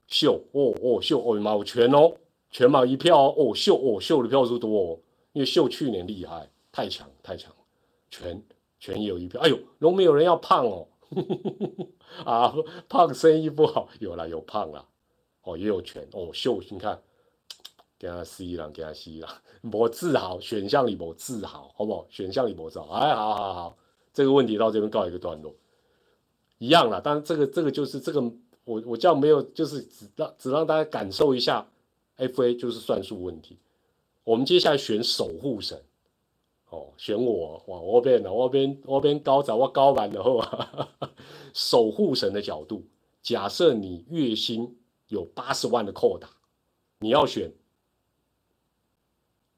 [0.09, 2.12] 秀哦哦秀哦妈我全哦
[2.51, 4.98] 全马一票哦秀哦秀的票数多哦，
[5.33, 7.53] 因为秀去年厉害太强太强，
[8.11, 8.42] 全
[8.81, 10.88] 全有一票，哎呦都没有人要胖哦，
[12.25, 12.55] 啊
[12.88, 14.87] 胖生意不好，有了有胖了，
[15.42, 17.01] 哦也有权哦秀你看。
[18.01, 19.29] 给他 C 了，给他 C 了，
[19.73, 22.07] 我自豪，选项里我自豪，好不好？
[22.09, 23.77] 选项里我自豪，哎，好好好，
[24.12, 25.53] 这个问题到这边告一个段落，
[26.59, 27.01] 一样了。
[27.01, 28.21] 但是这个这个就是这个，
[28.62, 31.66] 我我叫没有，就是只让只让大家感受一下
[32.18, 33.59] ，FA 就是算术问题。
[34.23, 35.83] 我们接下来选守护神，
[36.70, 40.90] 哦，选我哇，我边的我边我边高找我高版的话，
[41.54, 42.85] 守护神的角度，
[43.22, 44.76] 假设你月薪
[45.09, 46.28] 有八十万的扣打，
[47.00, 47.52] 你要选。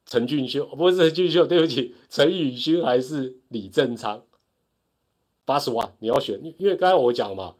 [0.06, 4.24] 陈俊秀不是陈俊秀，对不起，陈宇勋还是李正昌？
[5.44, 7.54] 八十万你要选，因为刚才我讲嘛，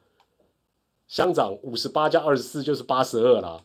[1.08, 3.64] 乡长五十八加二十四就是八十二啦，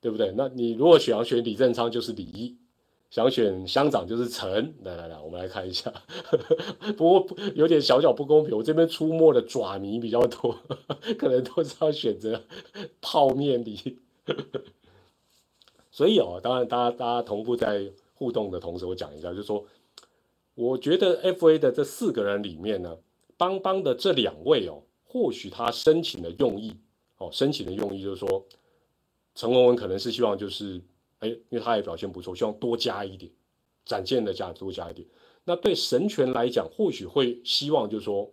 [0.00, 0.32] 对不对？
[0.36, 2.56] 那你如果想要选李正昌就是李一，
[3.14, 4.74] 想选乡长就是陈。
[4.82, 5.92] 来来来，我们来看一下，
[6.98, 10.58] 不过有点小小不公平，我这边出没的爪迷比较多，
[11.16, 12.42] 可能都是要选择
[13.00, 14.00] 泡面李。
[15.92, 17.92] 所以哦，当然大家大家同步在。
[18.16, 19.66] 互动的同时，我讲一下，就是说，
[20.54, 22.96] 我觉得 F A 的这四个人里面呢，
[23.36, 26.76] 邦邦的这两位哦，或许他申请的用意
[27.18, 28.46] 哦，申请的用意就是说，
[29.34, 30.80] 陈文文可能是希望就是，
[31.24, 33.32] 哎，因为他也表现不错，希望多加一点，
[33.84, 35.06] 展现的加多加一点。
[35.44, 38.30] 那对神权来讲，或许会希望就是说，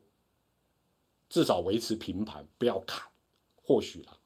[1.30, 3.10] 至少维持平盘，不要砍，
[3.64, 4.18] 或许啦。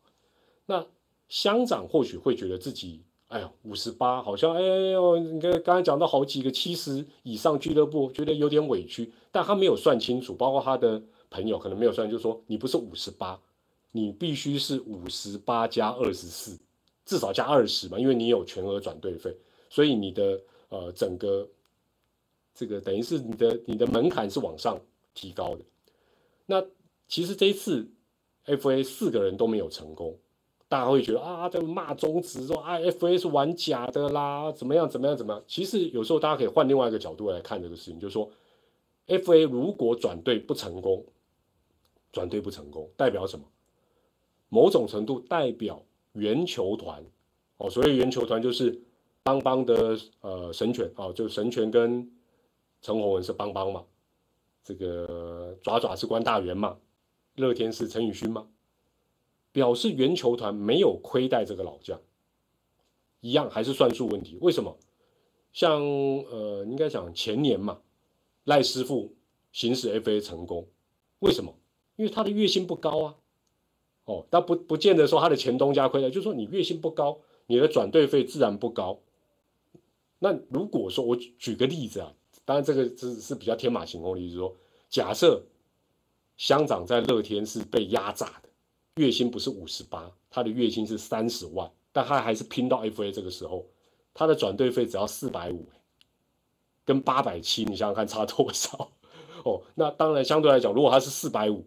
[0.65, 0.86] 那
[1.30, 3.04] 乡长或许会觉得自己。
[3.28, 11.01] 哎呀，五十八好像哎呦，你看刚才讲到好几个七十以上俱乐部，觉得有点委屈，但他没有算清楚，包括他的
[11.32, 13.41] 朋友可能没有算，就是说你不是五十八，
[13.91, 16.56] 你必须是五十八加二十四，
[17.05, 19.35] 至少加二十嘛，因为你有全额转队费，
[19.69, 21.47] 所以你的呃整个
[22.53, 24.79] 这个等于是你的你的门槛是往上
[25.13, 25.61] 提高的。
[26.45, 26.63] 那
[27.07, 27.87] 其实这一次
[28.45, 30.17] FA 四个人都没有成功。
[30.67, 35.43] 大家会觉得啊，在骂中职说啊，FA 是玩假的啦，怎么样怎么样怎么样？
[35.47, 38.27] 其实有时候大家可以换另外一个角度来看这个事情，就是说
[39.07, 41.05] ，FA 如果转队不成功，
[42.11, 43.45] 转队不成功代表什么？
[44.49, 45.83] 某种程度代表
[46.15, 47.04] 圆球团
[47.58, 48.82] 哦，所谓圆球团就是
[49.23, 52.12] 邦邦的呃神拳哦，就神拳跟
[52.82, 53.86] 陈宏文是邦邦嘛，
[54.63, 56.78] 这个爪爪是关大元嘛，
[57.36, 58.47] 乐天是陈宇勋嘛。
[59.51, 62.01] 表示圆球团没有亏待这个老将，
[63.21, 64.38] 一样还是算数问题。
[64.41, 64.78] 为什么？
[65.54, 67.80] 像呃，应该讲前年嘛，
[68.43, 69.15] 赖师傅
[69.54, 70.67] 行使 FA 成功，
[71.19, 71.56] 为什么？
[71.95, 73.15] 因为他的月薪不高啊。
[74.05, 78.99] 哦，但不不见得说他的前东家亏了，就是说你月薪不高，你的转队费自然不高。
[80.19, 82.13] 那如果说我举个例子啊，
[82.45, 84.55] 当然这个是是比较天马行空的意思，说
[84.89, 85.41] 假设
[86.37, 88.49] 乡长在乐天是被压榨的，
[88.95, 93.65] 月薪不是五十八，他的月薪是三十万，但他还是拼到 FA 这个时候，
[94.13, 95.65] 他的转队费只要四百五，
[96.85, 98.91] 跟八百七，你想想看差多少？
[99.43, 101.65] 哦，那当然相对来讲，如果他是四百五，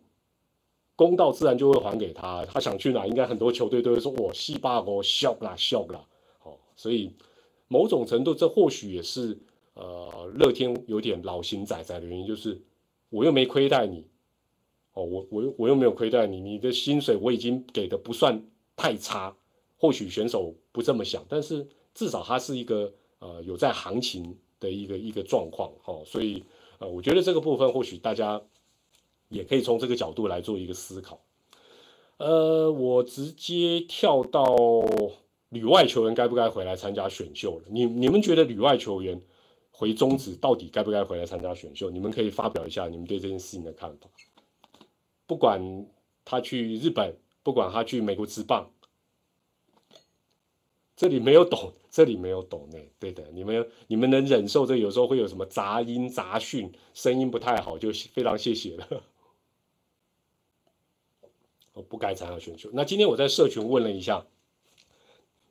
[0.99, 2.45] 公道自然就会还给他。
[2.47, 6.05] 他想去哪，应该很多球队都会说：“我西巴哥笑啦笑啦。”
[6.43, 7.15] 哦，所以
[7.69, 9.39] 某种程度，这或许也是
[9.75, 12.61] 呃乐天有点老型仔仔的原因，就是
[13.11, 14.05] 我又没亏待你，
[14.95, 18.43] 哦，我我又我又没有亏待你，你的薪水我已经给的不算
[18.75, 19.33] 太差。
[19.77, 26.43] 或许选手不这么想，但是至少他是一个呃有在行情的一个一个状况，哦，所以。
[26.81, 28.41] 呃，我觉得这个部分或许大家
[29.29, 31.21] 也可以从这个角度来做一个思考。
[32.19, 34.45] 呃，我直接跳到
[35.51, 37.65] 旅外球员该不该回来参加选秀了。
[37.71, 39.21] 你你们觉得旅外球员
[39.71, 41.91] 回中职到底该不该回来参加选秀？
[41.91, 44.09] 你们可以发表一下你们对这件事情的看法。
[45.27, 45.87] 不管
[46.25, 48.71] 他去日本，不管他去美国职棒。
[50.97, 52.79] 这里没有懂， 这里没有懂呢。
[52.99, 59.03] 对的，你们你们能忍受这有时候会有什么杂音杂讯，声音不太好，就非常谢谢了。
[61.83, 62.69] 不该参加选秀。
[62.73, 64.25] 那今天我在社群问了一下，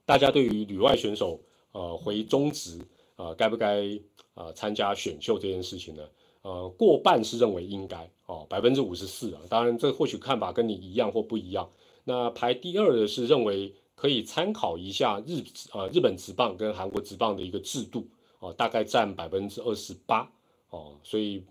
[0.05, 1.39] 大家对于旅外选手
[1.71, 2.79] 呃回中职
[3.15, 3.99] 啊该不该
[4.33, 6.03] 啊参加选秀这件事情呢？
[6.41, 9.41] 呃，过半是认为应该哦，百分之五十四啊。
[9.49, 11.69] 当然，这或许看法跟你一样或不一样。
[12.03, 13.73] 那排第二的是认为。
[13.97, 15.41] 可以参考一下日
[15.73, 20.31] 呃日本职棒跟韩国职棒的一个制度哦，大概占百分之二十八
[20.69, 21.43] 哦，所以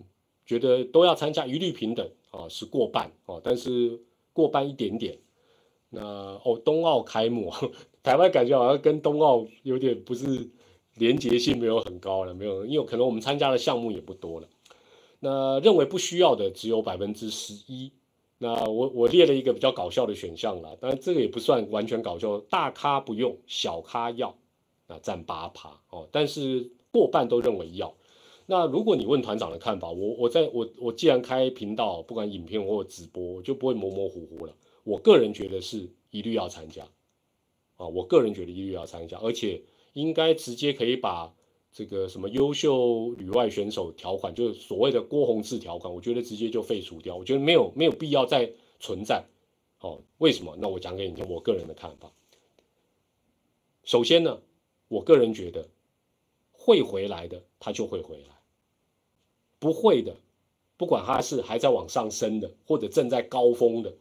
[0.47, 4.01] 觉得都要参加一律平等啊，是过半哦，但是
[4.37, 5.17] 过半一点点。
[5.89, 6.03] 那
[6.45, 7.51] 哦冬奥开幕，
[8.05, 10.51] 台湾感觉好像跟冬奥有点不是
[10.97, 14.49] 连结性没有很高了，没有，因为可能我们参加的项目也不多了。
[15.21, 17.91] 那认为不需要的只有百分之十一。
[18.39, 24.37] 那我我列了一个比较搞笑的选项了，当然这个也不算完全搞笑，大咖不用，小咖要，
[24.87, 27.95] 那占八趴哦，但是过半都认为要。
[28.47, 34.55] 那如果你问团长的看法，我我在我我既然开频道，不管影片或直播，我就不会模模糊糊了。
[34.85, 36.89] 我个人觉得是一律要参加，
[37.77, 39.61] 啊，我个人觉得一律要参加，而且
[39.93, 41.33] 应该直接可以把。
[41.73, 49.23] 这个什么优秀旅外选手条款，就是所谓的郭宏志条款，我觉得直接就废除掉，我觉得没有没有必要再存在。
[49.81, 50.57] 哦，为什么？
[50.59, 52.11] 那我讲给你听，我个人的看法。
[53.85, 54.41] 首先呢，
[54.89, 55.69] 我个人觉得
[56.51, 58.35] 会回来的，他就会回来；
[59.59, 60.17] 不会的，
[60.77, 63.95] 不管他是还在往上升的，或者正在高峰的，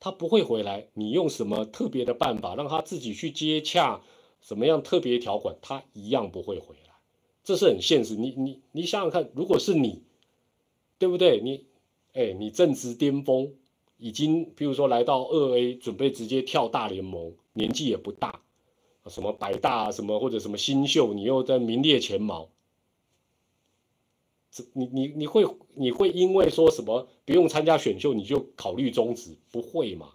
[0.00, 0.88] 他不会回来。
[0.94, 4.00] 你用什么特别的办法让他自己去接洽？
[4.40, 6.92] 什么样特别条款，他一样不会回来，
[7.44, 8.16] 这是很现实。
[8.16, 10.02] 你你你想想看，如果是你，
[10.98, 11.40] 对不对？
[11.40, 11.64] 你，
[12.14, 13.52] 哎，你正值巅峰，
[13.98, 18.40] 已经比如说来到二 A，准备直接跳大联盟，年纪也不大，
[19.06, 22.48] 什么百大什么或者什么新秀，你又在名列前茅，
[24.72, 29.36] 你你你会你会因为说什么不用参加选秀你就考虑终止？
[29.50, 30.14] 不会嘛？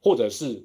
[0.00, 0.64] 或者是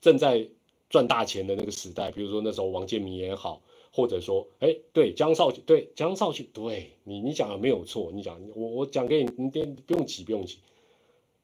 [0.00, 0.48] 正在。
[0.88, 10.60] 赚大钱的那个时代，比如说那时候王建民也好，或者说，哎，对江少，对江少庆，对你，你讲的没有错，你讲我我讲给你，你别不用急，不用急。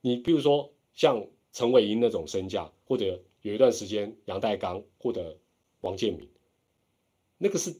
[0.00, 5.36] 你比如说像陈伟英那种身价，或者有一段时间杨代刚或者
[5.80, 6.28] 王建民，
[7.36, 7.74] 那个是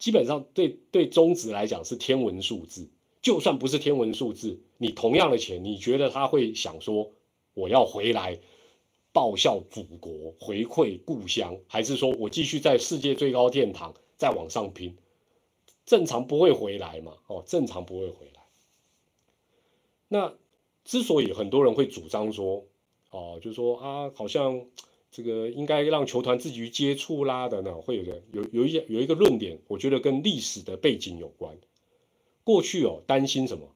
[0.00, 2.88] 基本上对对中职来讲是天文数字。
[3.22, 7.12] 就算不是天文数字，你同样的钱，你觉得他会想说
[7.54, 8.40] 我要回来？
[9.12, 14.96] 报效祖国，回馈故乡，还是说我继续在世界最高殿堂再往上拼？
[15.84, 17.14] 正常不会回来嘛？
[17.26, 18.40] 哦，正常不会回来。
[20.06, 20.32] 那
[20.84, 22.64] 之所以很多人会主张说，
[23.10, 24.64] 哦，就说啊，好像
[25.10, 31.58] 这个应该让球团自己去接触啦的呢，会有的有有一些有一个论点，我觉得跟历史的背景有关。
[32.44, 33.74] 过去哦，担心什么？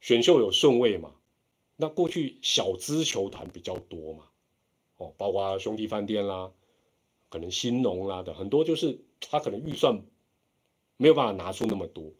[0.00, 1.14] 选秀有顺位嘛？
[1.76, 4.24] 那过去小资球团比较多嘛，
[4.98, 6.52] 哦，包括兄弟饭店啦，
[7.28, 10.02] 可能新农啦的很多，就是他可能预算
[10.96, 12.12] 没有办法拿出那么多，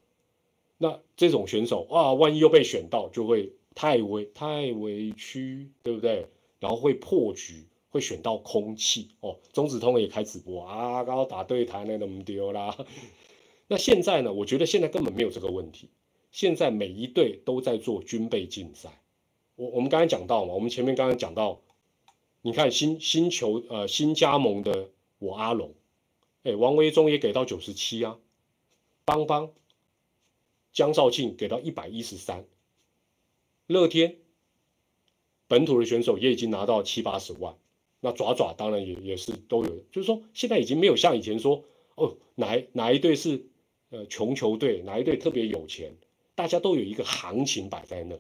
[0.79, 6.27] 那这种选手啊，万一又被选到，就会太委太委屈，对不对？
[6.59, 9.37] 然后会破局，会选到空气哦。
[9.53, 12.75] 中子通也开直播啊，刚刚打对台那么丢啦。
[13.69, 14.33] 那现在呢？
[14.33, 15.89] 我觉得现在根本没有这个问题，
[16.33, 19.01] 现在每一队都在做军备竞赛。
[19.55, 21.61] 我我们刚才讲到嘛，我们前面刚才讲到，
[22.43, 25.75] 你看新新球呃新加盟的我阿龙，
[26.43, 28.19] 哎王维忠也给到九十七啊，
[29.05, 29.53] 邦邦、
[30.73, 32.45] 江少庆给到一百一十三，
[33.67, 34.17] 乐天
[35.47, 37.55] 本土的选手也已经拿到七八十万，
[38.01, 43.47] 那爪爪当然也也是都有，就是说现在已经没有像以前说哦哪哪一队是
[43.91, 45.95] 呃穷球队，哪一队特别有钱，
[46.35, 48.19] 大家都有一个行情摆在那，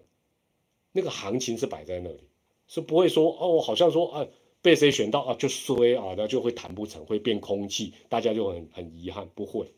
[0.93, 2.20] 那个行情是摆在那里，
[2.68, 4.26] 是不会说哦好像说啊。
[4.62, 5.35] 被谁选到啊？
[5.39, 9.26] 就衰啊，那就会谈不成，会变空气，大家就很很遗憾。
[9.35, 9.72] 不会。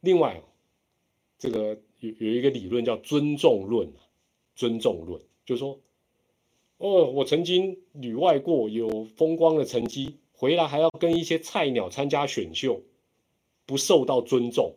[0.00, 0.42] 另外，
[1.38, 3.88] 这个有有一个理论叫尊重论
[4.56, 5.78] 尊重论就是说，
[6.78, 12.82] 哦，我曾经旅外过，有风光的成绩，回来还要跟一些菜鸟参加选秀，
[13.66, 14.74] 不受到尊重。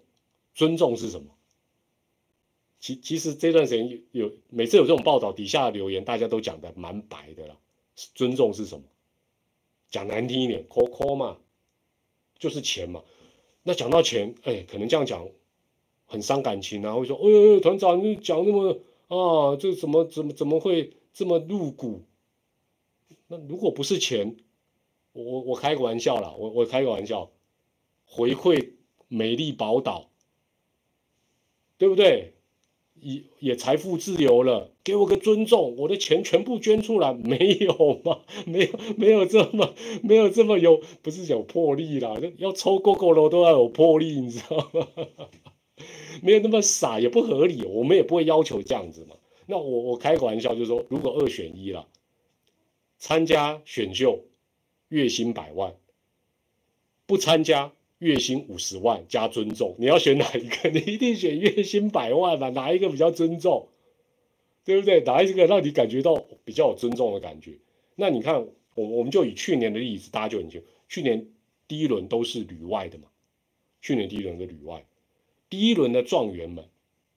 [0.53, 1.27] 尊重是什么？
[2.79, 7.57] 其其实这段时间有每次有这种报道，底下留言大家都讲的蛮白的了。
[8.15, 8.83] 尊重是什么？
[9.91, 11.37] 讲难听一点，call call 嘛，
[12.39, 13.03] 就是钱嘛。
[13.61, 15.27] 那讲到钱，哎，可能这样讲
[16.07, 16.95] 很伤感情啊。
[16.95, 18.79] 会说，哎呦，团长你讲那么
[19.09, 22.03] 啊，这怎么怎么怎么会这么露骨？
[23.27, 24.35] 那如果不是钱，
[25.13, 27.31] 我我开个玩笑啦，我我开个玩笑，
[28.05, 28.71] 回馈
[29.07, 30.09] 美丽宝岛，
[31.77, 32.33] 对不对？
[32.99, 38.19] 也也财富自由了，给我个尊重，我的钱全部捐出来，没有吗？
[38.45, 44.87] 没有，没有这么没有这么有，不是有魄力啦，要抽够够了都要有魄力，你知道吗？
[46.21, 49.15] 没有那么傻，也不合理，我们也不会要求这样子嘛。
[49.45, 51.87] 那我我开个玩笑，就是说，如果二选一了，
[52.97, 54.23] 参加选秀，
[54.89, 55.75] 月薪百万，
[57.05, 57.73] 不参加。
[58.01, 60.69] 月薪五十万加尊重，你要选哪一个？
[60.73, 62.49] 你一定选月薪百万吧？
[62.49, 63.67] 哪一个比较尊重？
[64.65, 65.01] 对不对？
[65.01, 67.59] 哪一个让你感觉到比较有尊重的感觉？
[67.93, 70.65] 那你看，我我们就以去年的例子，大家就很清楚。
[70.89, 71.27] 去年
[71.67, 73.03] 第一轮都是旅外的嘛，
[73.83, 74.83] 去年第一轮是旅外，
[75.47, 76.65] 第一轮的状元们，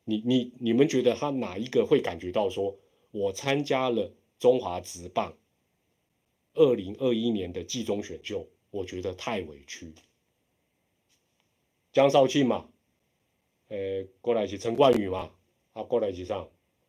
[0.05, 2.77] 你你你们觉得他哪一个会感觉到说，
[3.11, 5.35] 我参加了中华职棒
[6.55, 9.93] 二零二一年的季中选秀，我觉得太委屈。
[11.93, 12.69] 江少庆嘛，
[13.69, 15.31] 呃，过来是陈冠宇嘛，
[15.73, 16.49] 啊，过来是上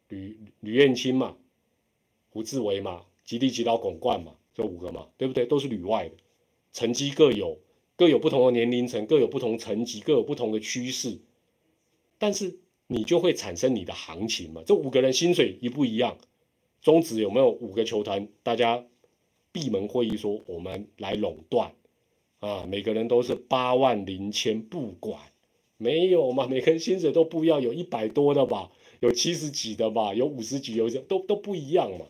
[0.10, 1.38] 吕吕彦青嘛，
[2.32, 5.46] 胡志伟嘛，吉利吉岛巩冠嘛，这五个嘛，对不对？
[5.46, 6.16] 都是旅外的，
[6.74, 7.60] 成绩各有
[7.96, 11.20] 各有不同的年龄层，各有不同层级，各有不同的趋势，
[12.18, 12.58] 但是
[12.88, 14.64] 你就会产生你的行情嘛。
[14.66, 16.18] 这五个人薪水一不一样？
[16.82, 18.28] 中职有没有五个球团？
[18.44, 18.86] 大家
[19.52, 21.74] 闭门会议说，我们来垄断。
[22.42, 25.20] 啊，每个人都是八万零千，不管
[25.78, 28.70] 没有嘛，每个人薪水都不一样，有一百多的吧，
[29.00, 32.06] 有七十几的吧，有五十几，有都都不一样嘛。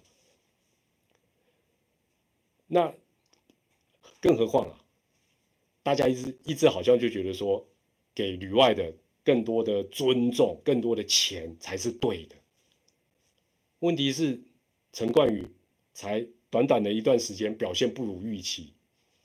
[2.68, 2.94] 那
[4.20, 4.84] 更何况啊，
[5.84, 7.66] 大家一直一直好像就觉得说，
[8.14, 8.94] 给旅外的
[9.26, 12.36] 更多的尊重，更多的钱才是对的。
[13.80, 14.40] 问题是
[14.94, 15.46] 陈冠宇
[15.94, 18.72] 才短短的一段时间表现不如预期，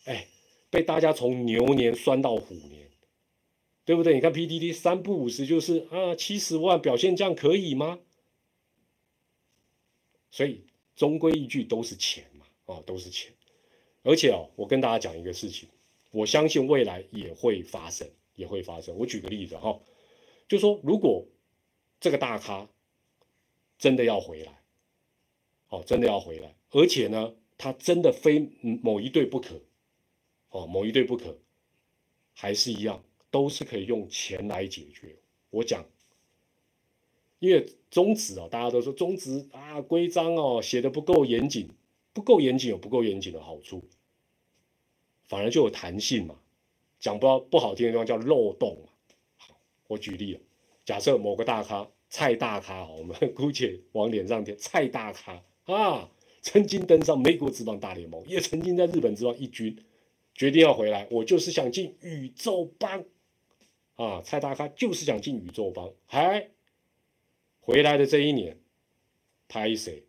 [0.07, 0.27] 哎。
[0.73, 2.89] 被大家从牛年酸到虎年，
[3.85, 4.15] 对不对？
[4.15, 7.99] 你看 PDD 三不五十就是啊，七十万表现这样可以吗？
[10.31, 10.63] 所以
[10.95, 13.33] 终归一句都是钱嘛，哦，都是钱。
[14.05, 15.69] 而且哦，我跟大家讲一个事情，
[16.13, 18.97] 我相信未来也会发生，也会发生。
[18.97, 19.77] 我举个例子哈，
[20.51, 21.25] 就说如果
[22.01, 22.69] 这个大咖
[23.79, 24.61] 真的要回来，
[25.69, 28.51] 哦，真的要回来，而且呢，他真的非
[28.83, 29.61] 某一队不可。
[30.49, 31.39] 哦，某一对不可，
[32.35, 35.15] 还是一样，都是可以用钱来解决。
[35.51, 35.87] 我讲，
[37.39, 41.71] 因为中职啊，大家都说中职啊，规章哦写的不够严谨，
[42.13, 43.85] 不够严谨有不够严谨的好处，
[45.29, 46.41] 反而就有弹性嘛。
[46.99, 48.91] 讲不不好听的地方叫漏洞嘛。
[49.91, 50.39] 我举例，
[50.85, 56.09] 假设某个大咖蔡大咖，我们姑且往脸上贴蔡大咖啊，
[56.43, 59.77] 曾经登上美国职棒大联盟，也曾经在日本职棒一军。
[60.33, 63.05] 决定要回来，我就是想进宇宙帮，
[63.97, 66.49] 啊，蔡大咖就是想进宇宙帮，还
[67.59, 68.57] 回来的这一年，
[69.49, 70.05] 拍谁？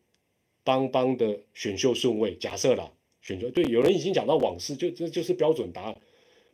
[0.64, 6.00] 邦邦的选秀顺位，假设了选秀，对，有人已经讲到往事，就这就是标准答案。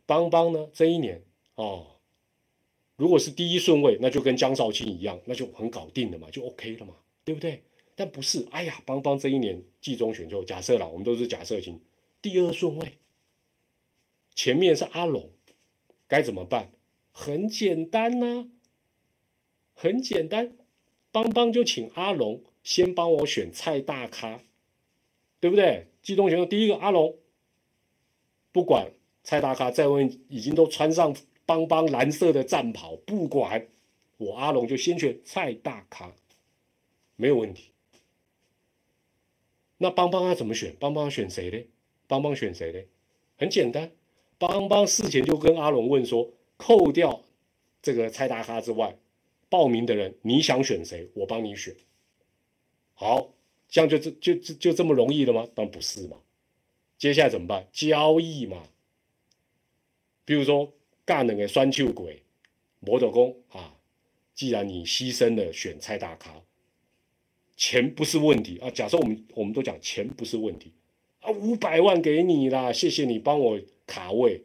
[0.06, 1.22] 邦邦呢，这一年
[1.56, 1.97] 哦，
[2.98, 6.94] 如果是第一顺位，那就跟江少卿一样，那就很搞定了嘛，就 OK 了嘛，
[7.24, 7.62] 对不对？
[7.94, 11.80] 但不是，哎呀，邦邦这一年季中选秀，假设了，我们都是假设型，
[12.20, 12.98] 第二顺位。
[14.34, 15.30] 前面是阿龙，
[16.08, 16.72] 该怎么办？
[17.12, 18.48] 很简单呐，
[19.74, 20.56] 很简单，
[21.12, 24.42] 邦邦就请阿龙先帮我选蔡大咖，
[25.38, 25.86] 对不对？
[26.02, 27.16] 季中选秀第一个阿龙，
[28.50, 28.90] 不管
[29.22, 31.14] 蔡大咖再问，已经都穿上
[31.48, 33.68] 邦邦蓝色的战袍，不管
[34.18, 36.12] 我阿龙就先选蔡大咖，
[37.16, 37.70] 没有问题。
[39.78, 40.76] 那邦邦他怎么选？
[40.76, 41.64] 邦邦选谁呢？
[42.06, 42.78] 邦邦选谁呢？
[43.38, 43.90] 很简单，
[44.36, 47.24] 邦邦事前就跟阿龙问说，扣掉
[47.80, 48.98] 这个蔡大咖之外，
[49.48, 51.08] 报名的人你想选谁？
[51.14, 51.74] 我帮你选。
[52.92, 53.30] 好，
[53.70, 55.48] 这样就这就就就这么容易了吗？
[55.54, 56.18] 当然不是嘛。
[56.98, 57.66] 接下来怎么办？
[57.72, 58.62] 交易嘛。
[60.26, 60.70] 比如说，
[61.08, 62.22] 干那个酸臭鬼，
[62.80, 63.74] 魔头公啊，
[64.34, 66.42] 既然你牺牲了选蔡大咖，
[67.56, 68.68] 钱不是问题啊。
[68.68, 70.74] 假设我们我们都讲钱不是问题
[71.20, 74.42] 啊，五百万给你啦，谢谢你帮我卡位。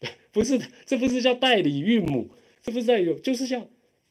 [0.32, 3.64] 不是，这不是叫代理孕母，这不是在有，就是像。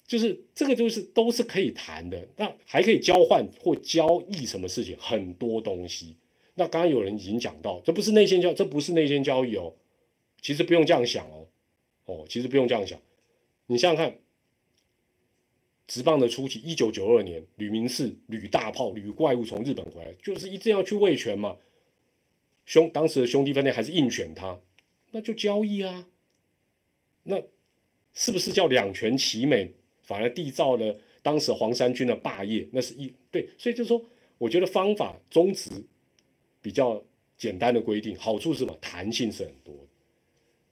[0.07, 6.15] 就是这个，就是都是可以谈的，那还可以交换或交易什么事情，很多东西。
[6.55, 9.73] 那刚刚有人已经讲到，这不是内线交，这不是内线交易哦。
[10.41, 11.47] 其实不用这样想哦，
[12.05, 12.99] 哦，其实不用这样想。
[13.65, 14.17] 你想想看，
[15.87, 21.57] 直棒的初期，一九九二年，吕明士、吕大炮、吕怪物从日本回来，就是一定要去卫权嘛。
[22.65, 24.59] 兄，当时的兄弟分队还是硬选他，
[25.11, 26.07] 那就交易啊。
[27.23, 27.41] 那
[28.13, 29.73] 是不是叫两全其美？
[30.03, 34.01] 反而缔造了当时黄山军的霸业，那是一对，所以就说，
[34.37, 35.69] 我觉得方法宗旨
[36.61, 37.03] 比较
[37.37, 38.77] 简单的规定，好处是什么？
[38.79, 39.86] 弹性是很多。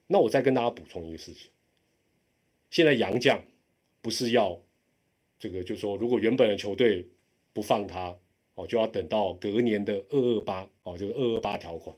[0.08, 1.49] 那我再跟大家补充一个事情，
[2.70, 3.43] 现在杨将
[4.01, 4.62] 不是要
[5.39, 7.08] 这个，就说如果原本的球队
[7.53, 8.18] 不放他，
[8.56, 11.95] 哦，就要等到隔年的二二八，哦，就是二二八条款，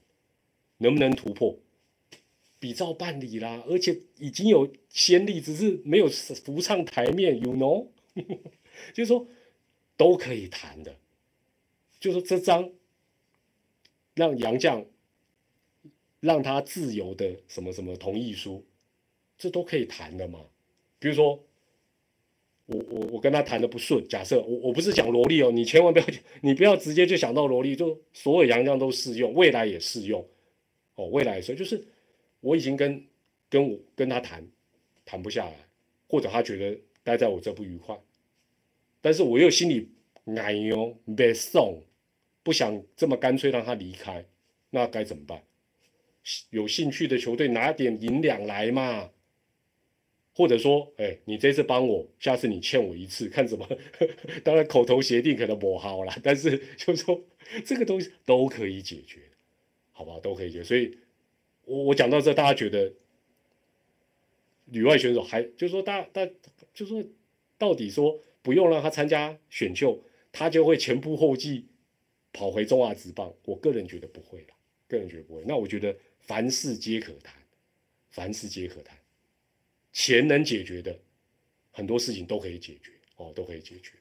[0.77, 1.57] 能不能突破？
[2.59, 7.87] 比照办理啦，而且已经有先例，只是没有浮上台面，you know，
[8.93, 9.27] 就是说
[9.95, 10.97] 都可以谈的，
[11.99, 12.71] 就说这张
[14.15, 14.85] 让杨绛
[16.19, 18.65] 让他自由的什么什么同意书，
[19.37, 20.39] 这都可以谈的嘛。
[20.99, 21.43] 比如说
[22.65, 26.05] 我我我跟他谈的不顺，假设我我不是讲萝莉哦，你千万不要
[26.41, 30.27] 你不要直接就想到萝莉，就所有杨绛都适用，未来也适用
[30.95, 31.83] 哦，未来所以就是。
[32.39, 33.03] 我已经跟
[33.49, 34.47] 跟我跟他谈，
[35.03, 35.67] 谈不下来，
[36.07, 37.99] 或者他觉得待在我这不愉快，
[39.01, 39.89] 但是我又心里
[40.35, 41.81] 哎呦别送，
[42.43, 44.23] 不想这么干脆让他离开，
[44.69, 45.41] 那该怎么办？
[46.49, 49.09] 有兴趣的球队拿点银两来嘛，
[50.33, 53.67] 或者说，哎，你这次帮我，下次你欠我一次，看怎么？
[54.43, 57.23] 当然口头协定可能不好了，但是就说
[57.65, 59.19] 这个东西都可以解决，
[59.91, 60.97] 好吧，都可以解决，所以。
[61.69, 62.93] 我我讲到这，大家觉得
[64.67, 66.25] 旅外选手还就是说，大大
[66.73, 67.03] 就是说，
[67.57, 70.01] 到底说不用让他参加选秀，
[70.31, 71.65] 他就会前仆后继
[72.31, 73.33] 跑回中华职棒？
[73.43, 74.55] 我个人觉得不会了，
[74.87, 75.43] 个人觉得不会。
[75.45, 75.93] 那我觉得
[76.27, 77.33] 凡事皆可谈，
[78.11, 78.95] 凡事皆可谈，
[79.91, 80.99] 钱能解决的
[81.71, 83.93] 很多事情都可以解决哦，都可以解决。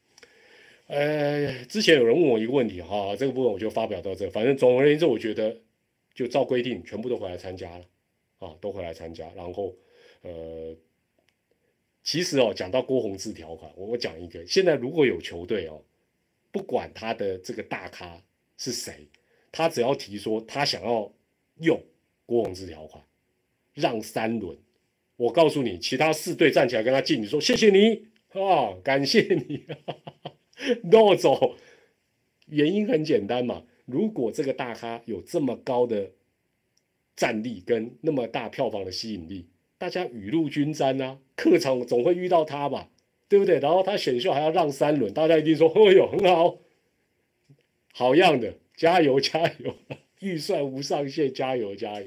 [0.88, 4.28] 呃，之前有人问我一个问题哈，这个部分我就发表到这。
[4.28, 5.56] 反正总而言之，我觉得。
[6.16, 7.84] 就照规定，全部都回来参加了，
[8.38, 9.30] 啊，都回来参加。
[9.34, 9.76] 然后，
[10.22, 10.74] 呃，
[12.02, 15.84] 其实哦，讲到郭宏志条款，我讲一个，现在如果有球队哦，
[16.50, 18.18] 不管他的这个大咖
[18.56, 19.06] 是谁，
[19.52, 21.12] 他只要提说他想要
[21.58, 21.78] 用
[22.26, 23.02] 郭宏志条款，
[23.72, 24.58] 让三轮，
[25.16, 29.64] 我告诉你，其他四队站起来跟他敬，礼说谢谢你啊，感谢你，
[30.90, 31.56] 诺走。
[32.46, 33.64] 原因很简单嘛。
[33.86, 36.10] 如果这个大咖有这么高的
[37.14, 39.46] 战力跟那么大票房的吸引力，
[39.78, 42.90] 大家雨露均沾啊，客场总会遇到他吧，
[43.28, 43.58] 对不对？
[43.60, 46.58] 然后他选秀还要让三轮，大家一定说：“哦呦，很好，
[47.92, 49.74] 好样的，加油加油，
[50.26, 52.06] 预算无上限，加油加油。”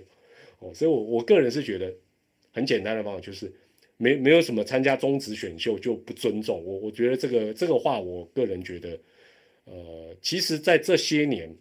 [0.59, 1.93] 哦，所以，我我个人是觉得
[2.51, 3.51] 很简单的方法就是，
[3.97, 6.77] 没没有什么参加中职选秀就不尊重我。
[6.79, 8.99] 我觉得这个这个话，我个人觉得，
[9.63, 11.55] 呃，其实，在这些年。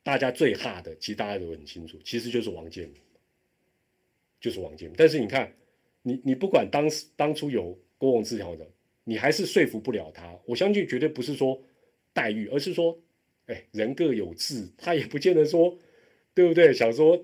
[0.00, 2.94] 大家最怕的，其实大家都很清楚，其实就是王建民，
[4.40, 4.96] 就是王建民。
[4.96, 5.52] 但是你看，
[6.00, 8.66] 你你不管当时当初有国王字条的，
[9.04, 10.34] 你还是说服不了他。
[10.46, 11.60] 我相信绝对不是说
[12.14, 12.98] 待遇，而是说，
[13.48, 15.76] 哎，人各有志，他也不见得说，
[16.32, 16.72] 对不对？
[16.72, 17.22] 想说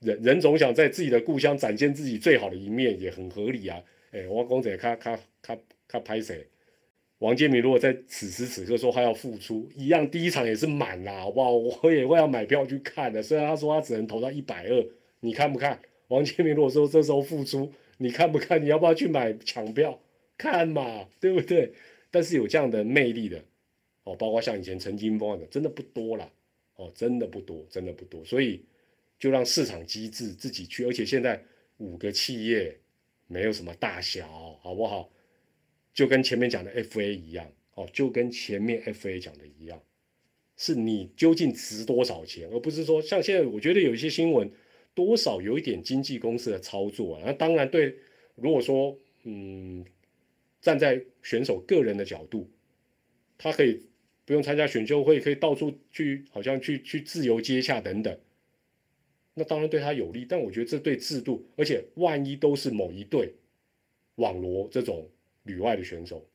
[0.00, 3.82] 人人总想在自己的故乡展现自己最好的一面，也很合理啊。
[4.12, 6.46] 哎，王公子，他他他他拍谁？
[7.18, 11.50] 王建民如果在此时此刻说他要复出，一样第一场也是满啦，好不好？
[11.52, 13.22] 我也会要买票去看的。
[13.22, 14.86] 虽然他说他只能投到一百二，
[15.20, 15.80] 你看不看？
[16.08, 18.62] 王建民如果说这时候复出，你看不看？
[18.62, 19.98] 你要不要去买抢票
[20.36, 21.08] 看嘛？
[21.18, 21.72] 对不对？
[22.10, 23.42] 但是有这样的魅力的
[24.06, 26.32] 哦，包括像以前陈金峰的，真的不多了
[26.76, 28.24] 哦，真的不多，真的不多。
[28.24, 28.64] 所以
[29.18, 31.42] 就让市场机制自己去，而且现在
[31.78, 32.78] 五个企业
[33.26, 35.10] 没有什么大小，好不好？
[35.92, 39.82] 就跟前面讲的 FA 一样，哦，就跟前面 FA 讲的一样，
[40.56, 44.48] 是你究竟值多少钱，而不是说像现在我觉得有一些新闻
[44.94, 47.22] 多少有一点经纪公司的操作啊。
[47.26, 47.96] 那当然对，
[48.36, 49.84] 如果说嗯，
[50.60, 52.48] 站在选手个人的角度，
[53.36, 53.82] 他可以
[54.26, 58.18] 不用参加选秀会，可以到处去，好像去去自由接洽等等。
[59.32, 63.32] 那当然对他有利，但我觉得这对制度，而且万一都是某一队
[64.16, 65.08] 网罗这种
[65.44, 66.26] 旅外的选手，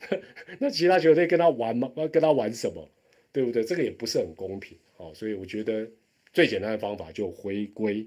[0.58, 1.90] 那其他球队跟他玩吗？
[2.12, 2.90] 跟他玩什么？
[3.30, 3.62] 对不对？
[3.62, 5.12] 这个也不是很公平哦。
[5.14, 5.88] 所以我觉得
[6.32, 8.06] 最简单的方法就回归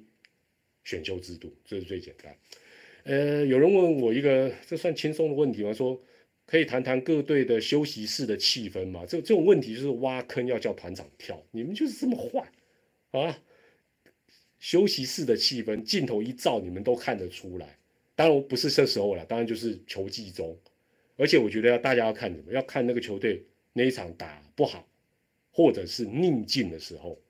[0.83, 2.35] 选秀制度，这是最简单。
[3.03, 5.71] 呃，有人问我一个这算轻松的问题吗？
[5.71, 6.01] 说
[6.49, 9.05] 可以谈谈各队的休息室的气氛吗？
[9.07, 12.51] 这这种问题就是挖坑要叫团长跳，你们就是这么坏
[13.11, 13.39] 啊！
[14.57, 17.77] 休息室的气氛，镜头一照，你们都看得出来。
[18.15, 20.57] 当然不是这时候了，当然就是球季中。
[21.17, 22.51] 而且我觉得要大家要看什么？
[22.51, 24.87] 要看那个球队那一场打不好，
[25.51, 27.21] 或者是逆境的时候，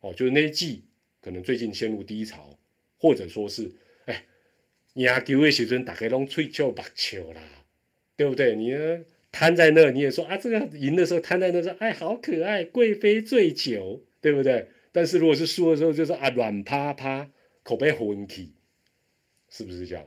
[0.00, 0.82] 哦，就是那一季
[1.20, 2.58] 可能最近陷入低潮，
[2.98, 3.70] 或者说是
[4.06, 4.26] 哎，
[4.94, 7.40] 赢球的时阵大家拢吹叫白球啦，
[8.18, 8.56] 对不对？
[8.56, 8.76] 你
[9.30, 14.66] 瘫在那，你也说啊，这个赢的时候瘫在那说，哎，好可爱，贵妃醉酒，对不对？
[14.90, 17.30] 但是如果是输的时候，就是啊软趴趴，
[17.62, 18.54] 口碑混体，
[19.48, 20.04] 是不是这样？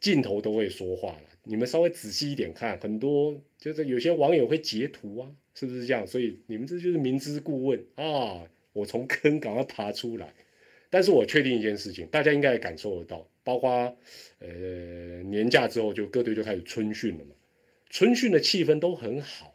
[0.00, 6.06] 镜头都会说话了，你们稍微仔细一点看，很多就是有些网友会截图啊，是不是这样？
[6.06, 10.32] 所以你们这就是明知故问啊，我从坑赶快爬出来。
[10.94, 13.68] 但是我确定一件事情，大家应该也感受得到，包括
[14.38, 14.46] 呃
[15.24, 17.34] 年假之后，就各队就开始春训了嘛，
[17.90, 19.52] 春训的气氛都很好。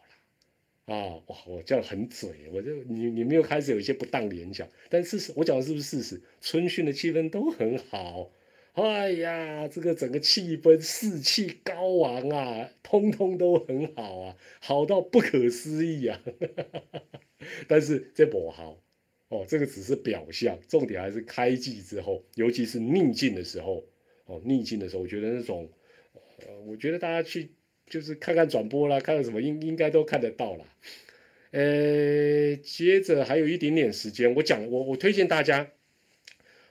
[0.83, 6.21] 啊，哇，我这样很嘴，我就你你们又开始有一些不当联想，但事实我讲的是不是事实？
[6.41, 8.29] 春训的气氛都很好，
[8.73, 16.19] 哎呀，这个整个气氛士气高昂啊，通通都很好啊，好到不可思议啊！
[17.69, 18.81] 但是这不好
[19.29, 23.83] 哦，这个只是表象，重点还是开季之后，尤其是逆境的时候
[24.25, 25.69] 哦，逆境的时候，我觉得那种，
[26.13, 27.51] 呃，我觉得大家去。
[27.91, 30.65] 就是看看转播啦，看看什么应应该都看得到啦。
[31.49, 35.71] 呃，接着还有一点点时间，我讲我我推荐大家，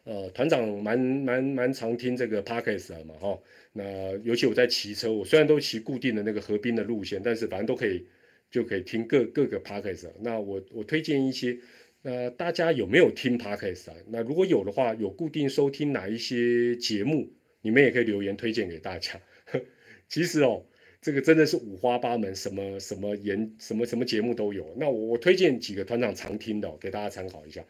[0.04, 3.36] 呃，团长蛮蛮蛮常听这个 podcast 嘛哈。
[3.72, 8.06] 那尤其我在骑车，我虽然都骑固定的那个河滨的路线，但是反正都可以
[8.48, 10.08] 就可以听各各个 podcast。
[10.20, 11.58] 那我我推荐一些，
[12.02, 13.96] 呃，大家有没有听 podcast 啊？
[14.08, 19.20] 那如果有的话，有固定收听哪一些节目，你们也可以留言推荐给大家。
[20.08, 20.64] 其实哦。
[21.00, 24.74] 这个真的是五花八门，什么什么研什么什么节目都有。
[24.76, 27.64] 那我我推荐几个团长常听的，给大家参考一下。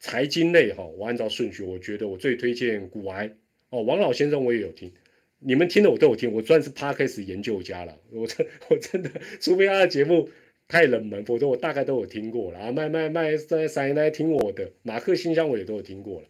[0.00, 3.34] 财经类哈，我按照顺序，我觉得我最推荐古癌
[3.70, 4.92] 哦，王老先生我也有听，
[5.38, 7.98] 你们听的我都有听，我算是 Parkes 研究家了。
[8.12, 9.10] 我真 我真的，
[9.40, 10.28] 除非他的节目
[10.66, 12.72] 太冷门，否则我大概都有听过了啊。
[12.72, 16.28] 卖卖卖在闪来听我的，马克信箱我也都有听过了。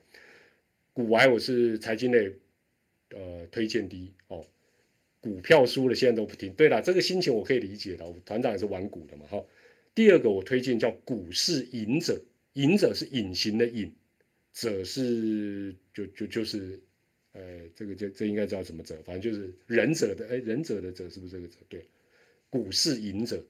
[0.92, 2.32] 古癌我是财经类，
[3.10, 4.44] 呃，推荐第一哦。
[5.20, 6.52] 股票输了，现在都不听。
[6.52, 8.04] 对了，这个心情我可以理解的。
[8.26, 9.42] 团长也是玩股的嘛，哈。
[9.94, 12.20] 第二个我推荐叫股市隐者，
[12.52, 13.90] 隐者是隐形的隐，
[14.52, 16.78] 者是就就就是，
[17.32, 17.40] 呃，
[17.74, 21.56] 这个这这应该叫什么者，反正就是忍者的，哎，忍者的者是不是这个者？
[21.68, 21.86] 对，
[22.50, 23.42] 股市隐者。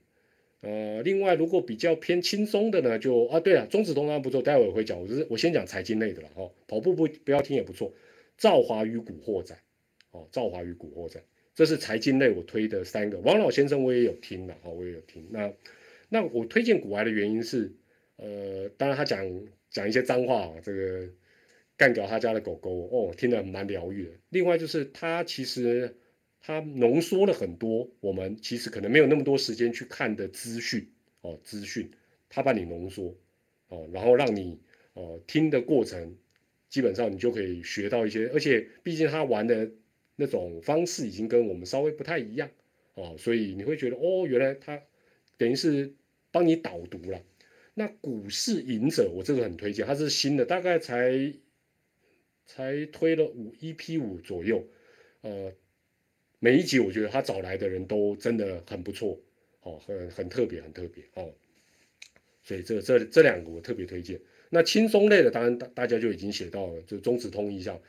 [0.65, 4.99] 呃，另外如果比较偏轻松的呢，就啊，对了，中子通当然不错，待会我会讲。
[5.01, 6.51] 我就是我先讲财经类的了，哈。
[6.67, 7.93] 跑步不不要听也不错。
[8.39, 9.55] 赵华与古惑仔，
[10.11, 11.23] 哦，赵华与古惑仔。
[11.55, 15.25] 这是财经类我推的三个，王老先生我也有听的哈，我也有听。
[15.31, 15.53] 那
[16.09, 17.73] 那我推荐古玩的原因是，
[18.17, 19.25] 呃，当然他讲
[19.71, 21.09] 讲一些脏话啊，这个
[21.77, 24.11] 干掉他家的狗狗哦，听得蛮疗愈的。
[24.31, 25.95] 另外就是他其实
[26.45, 30.87] 他浓缩了很多我们其实可能没有那么多时间去看的资讯
[31.23, 31.91] 哦，资讯
[32.29, 33.17] 他帮你浓缩
[33.69, 34.61] 哦，然后让你
[34.93, 36.15] 哦听的过程，
[36.69, 39.71] 基本上你就可以学到一些，而且毕竟他玩的。
[40.17, 42.49] 那种方式已经跟我们稍微不太一样
[42.95, 44.81] 哦，所以你会觉得哦，原来他
[45.37, 45.93] 等于是
[46.31, 47.21] 帮你导读了。
[47.75, 51.35] 那股市赢者，我这个很推荐，它是新的，大概才
[52.47, 54.65] 才推了五一 P 五左右，
[55.23, 55.53] 呃，
[56.45, 59.19] 每一集我觉得他找来的人都真的很不错
[59.63, 61.33] 哦，很很特别，很特别哦，
[62.43, 64.21] 所以这这这两个我特别推荐。
[64.51, 67.81] 那轻松类的，当然大大家就已经写到了，就中子通一下。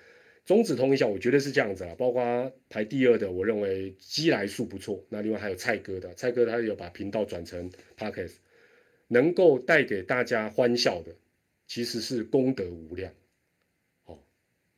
[0.46, 5.04] 中指通一下，我觉得是这样子啊，包括排第二的，我认为基来数不错。
[5.10, 8.36] 那另外还有蔡哥的，蔡哥他有把频道转成 podcast，
[9.10, 11.14] 能够带给大家欢笑的，
[11.68, 13.12] 其实是功德无量，
[14.06, 14.18] 哦，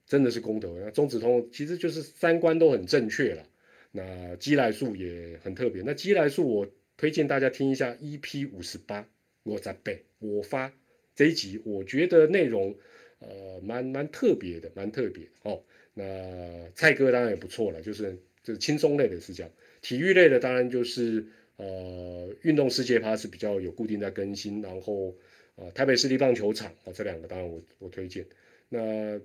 [0.07, 0.91] 真的是功德无量。
[0.93, 3.45] 中子通其实就是三观都很正确了，
[3.91, 5.81] 那基来数也很特别。
[5.85, 6.67] 那基来数我
[6.97, 9.07] 推荐大家听一下 EP 五十八，
[9.43, 10.73] 我在背我发
[11.15, 12.75] 这一集，我觉得内容
[13.19, 15.63] 呃蛮蛮特别的，蛮特别哦。
[15.93, 21.25] 那蔡哥当然也不错了，就是就是轻松类的是这样，体育类的当然就是
[21.55, 25.15] 呃运动世界趴是比较有固定在更新，然后。
[25.59, 28.23] 呃，台北市立棒球场啊，这两个当然我我推荐。
[28.69, 29.19] 那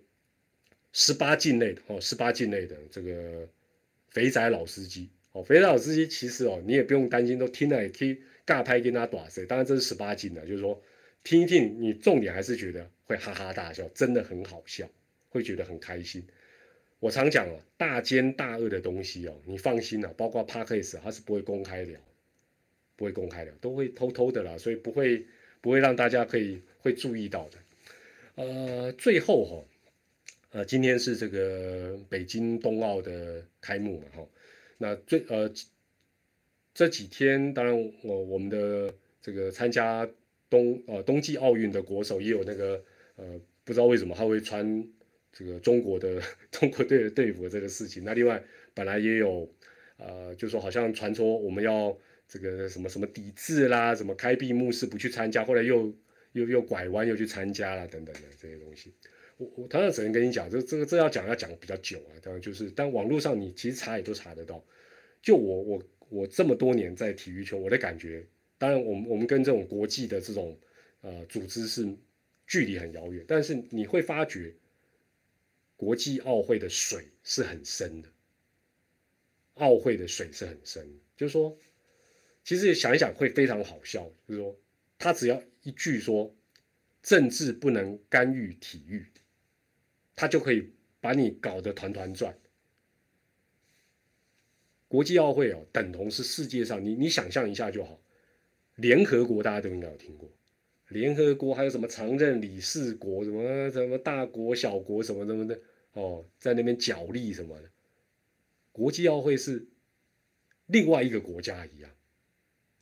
[0.94, 3.46] 十八禁内的哦，十八禁内的这个
[4.12, 9.44] 肥仔老司机哦，肥仔老司机其实哦，你也不用担心，都听了也可以尬拍跟他打谁。
[9.46, 10.80] 当然这是十八禁的，就是说
[11.24, 14.88] 听一听，你重点还是觉得会哈哈大笑，真的很好笑，
[15.28, 16.24] 会觉得很开心。
[17.00, 21.92] 我常讲啊，大奸大恶的东西哦，你放心了，包括 p a r k a s 它是不会公开的，
[22.96, 25.24] 不会公开的，都会偷偷的啦，所以不会。
[25.62, 27.58] 不会让大家可以会注意到的，
[28.34, 29.64] 呃，最后哈，
[30.52, 34.28] 呃，今天是这个北京冬奥的开幕嘛哈，
[34.76, 35.50] 那最呃
[36.74, 38.92] 这几天，当然我我们的
[39.22, 40.06] 这个参加
[40.50, 42.84] 冬呃冬季奥运的国手也有那个
[43.16, 44.86] 呃不知道为什么他会穿
[45.32, 48.42] 这个中国的中国队的队服这个事情，那另外
[48.74, 49.50] 本来也有
[49.96, 51.96] 呃就说好像传说我们要。
[52.28, 55.92] 这个什么什么抵制啦，什么开闭幕式不去参加，后来又
[56.32, 58.90] 又又拐弯又去参加了等等的这些东西，
[59.42, 64.64] 我我当然只能跟你讲，这这个这要讲要讲比较久啊，当然就是，但网络上你其实查也都查得到。
[65.20, 68.26] 就我我我这么多年在体育圈，我的感觉，
[68.58, 70.58] 当然我们我们跟这种国际的这种
[71.00, 71.86] 呃组织是
[72.46, 74.54] 距离很遥远，但是你会发觉
[75.76, 78.08] 国际奥会的水是很深的，
[79.54, 81.56] 奥会的水是很深，就是说。
[82.44, 84.58] 其实想一想会非常好笑，就是说，
[84.98, 86.34] 他只要一句说
[87.00, 89.06] “政治不能干预体育”，
[90.14, 92.36] 他就可以把你搞得团团转。
[94.88, 97.98] 国际奥会哦，等同是世界上你你想象一下就好。
[98.76, 100.30] 联合国大家都应该有听过，
[100.88, 105.58] 联合国还有什么常任理事国，什么什么大国小国什么什么的
[105.92, 107.70] 哦，在那边角力什么的。
[108.70, 109.66] 国际奥会是
[110.66, 111.90] 另外一个国家一样。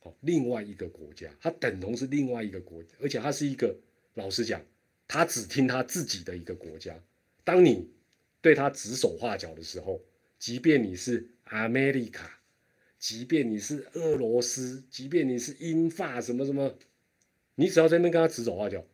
[0.01, 3.75] 哦，另外一个国家，它等同是另外一个国，而且它是一个，
[4.15, 4.59] 老实讲，
[5.07, 6.99] 他只听他自己的一个国家。
[7.43, 7.89] 当你
[8.41, 10.01] 对他指手画脚的时候，
[10.39, 12.29] 即便你是 America，
[12.97, 16.77] 即便你是俄罗斯，即便你是英法什么什么，
[17.55, 18.85] 你只要在那边跟他指手画脚，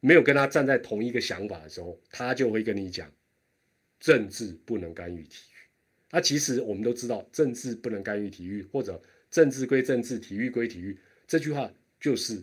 [0.00, 3.12] 没有跟他站在同一个想法的时候，他就会跟你讲，
[4.00, 5.56] 政治不能干预体育。
[6.10, 9.00] 那其实我们都知道，政治不能干预体育，或者。
[9.30, 12.42] 政治归政治，体育归体育，这句话就是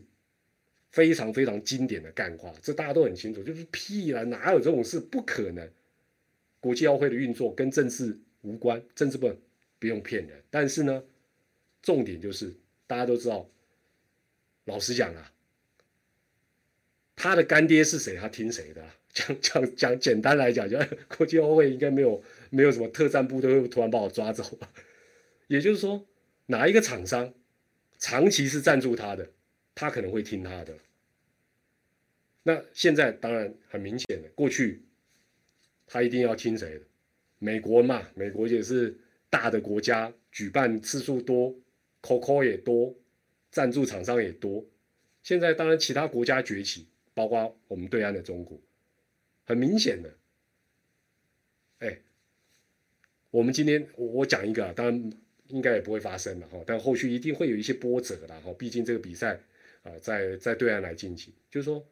[0.95, 4.97] 非常非常经典的干话，这大家都很清楚，就是屁了，哪有这种事？
[4.97, 5.69] 不可能！
[6.61, 9.29] 国际奥会的运作跟政治无关，政治不
[9.77, 10.41] 不用骗人。
[10.49, 11.03] 但是呢，
[11.81, 12.55] 重点就是
[12.87, 13.45] 大家都知道，
[14.63, 15.33] 老实讲啊，
[17.13, 18.81] 他的干爹是谁，他听谁的？
[19.13, 20.79] 讲讲讲，简单来讲，就
[21.17, 24.57] 国际奥会应该没有没有什么特战部队会突然把我抓走，
[25.47, 26.05] 也就是说。
[26.47, 27.33] 哪一个厂商
[27.97, 29.27] 长期是赞助他的，
[29.73, 30.77] 他可能会听他的。
[32.47, 34.83] 那现在当然很明显的，过去
[35.87, 36.81] 他一定要听谁的？
[37.39, 38.95] 美国嘛，美国也是
[39.31, 41.55] 大的国家，举办次数多
[42.03, 42.95] ，COCO 也多，
[43.49, 44.63] 赞助厂商也多。
[45.23, 48.61] 现在当然其他国家崛起，包括我们对岸的中国，
[49.45, 50.13] 很明显的。
[51.79, 51.97] 哎，
[53.31, 55.11] 我们今天我我讲一个啊，当然。
[55.49, 58.51] 应该也不会发生了哈，但后续一定会有一些波折的哈。
[58.57, 59.39] 毕竟这个比赛
[59.83, 61.85] 啊，在在对岸来进行，就是说，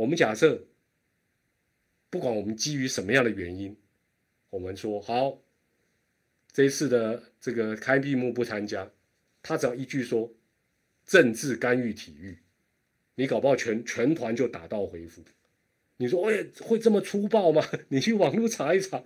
[0.00, 0.64] 我们假设，
[2.08, 3.76] 不管我们基于什么样的原因，
[4.48, 5.42] 我们说好，
[6.50, 8.90] 这一次的这个开闭幕不参加，
[9.42, 10.32] 他只要一句说
[11.04, 12.38] 政治干预体育，
[13.14, 15.22] 你搞不好全全团就打道回府。
[15.98, 17.62] 你说哎，会这么粗暴吗？
[17.90, 19.04] 你去网络查一查，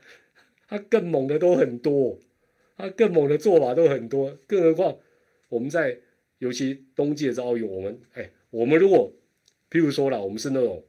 [0.69, 2.21] 他更猛的都很多。
[2.77, 4.97] 他更猛的做法都很多，更何况
[5.49, 5.99] 我们在
[6.39, 9.13] 尤其冬季的奥运，我们哎，我们如果
[9.75, 10.85] 譬如说了，我们是那种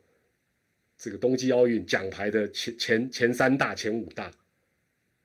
[0.96, 4.32] 这个冬季奥运奖牌的前前前三大、前五大，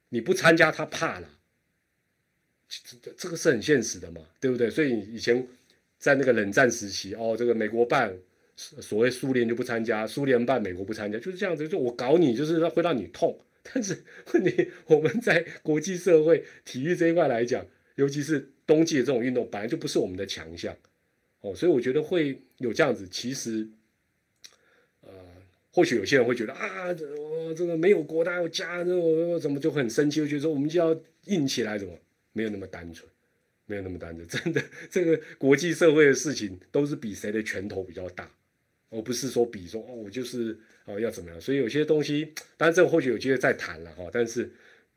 [0.08, 1.28] 你不参加他怕了，
[2.66, 4.70] 这这个是很现实的嘛，对不对？
[4.70, 5.46] 所以以前
[5.98, 8.16] 在那个冷战时期，哦，这个美国办
[8.56, 13.38] 所谓苏联就不参加，苏联办美国不参加，就是这样子，就我搞你，就是会让你痛。
[13.62, 14.02] 但是
[14.32, 17.62] 问题，我们在国际社会体育这一块来讲，
[17.96, 20.74] 尤其是冬季的这种运动，本来就不是我们的强项，
[21.40, 23.08] 哦，所以我觉得会有这样子。
[23.08, 23.68] 其实
[25.00, 25.10] 呃
[25.72, 30.20] 或许有些人会觉得啊，这我这个没有国，哪有家，这我怎么就很生气？
[30.20, 31.96] 我觉得说我们就要硬起来，怎么
[32.32, 33.08] 没有那么单纯，
[33.66, 34.26] 没有那么单纯。
[34.28, 38.30] 真的，这个国际社会的事情都是比谁的拳头比较大，
[38.90, 41.40] 而不是说比说哦，我就是哦要怎么样。
[41.40, 44.10] 所以有些东西，当然这个或许有机会再谈了哈。
[44.12, 44.52] 但是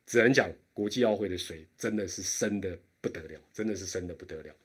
[0.05, 4.55] 只能讲国际奥会的水真的是深的不得了，真的是深的不得了。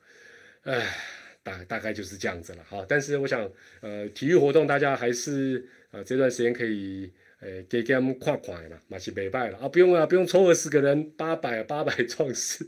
[0.63, 0.97] 唉，
[1.43, 2.85] 大大概就是这样子了哈。
[2.87, 3.49] 但是我想，
[3.81, 5.67] 呃，体育活动大家还是。
[5.91, 12.63] 呃，这段时间可以，呃，给给他们看看啦，嘛是没败了啊，不用啊，不用抽二十个人，八百八百壮士，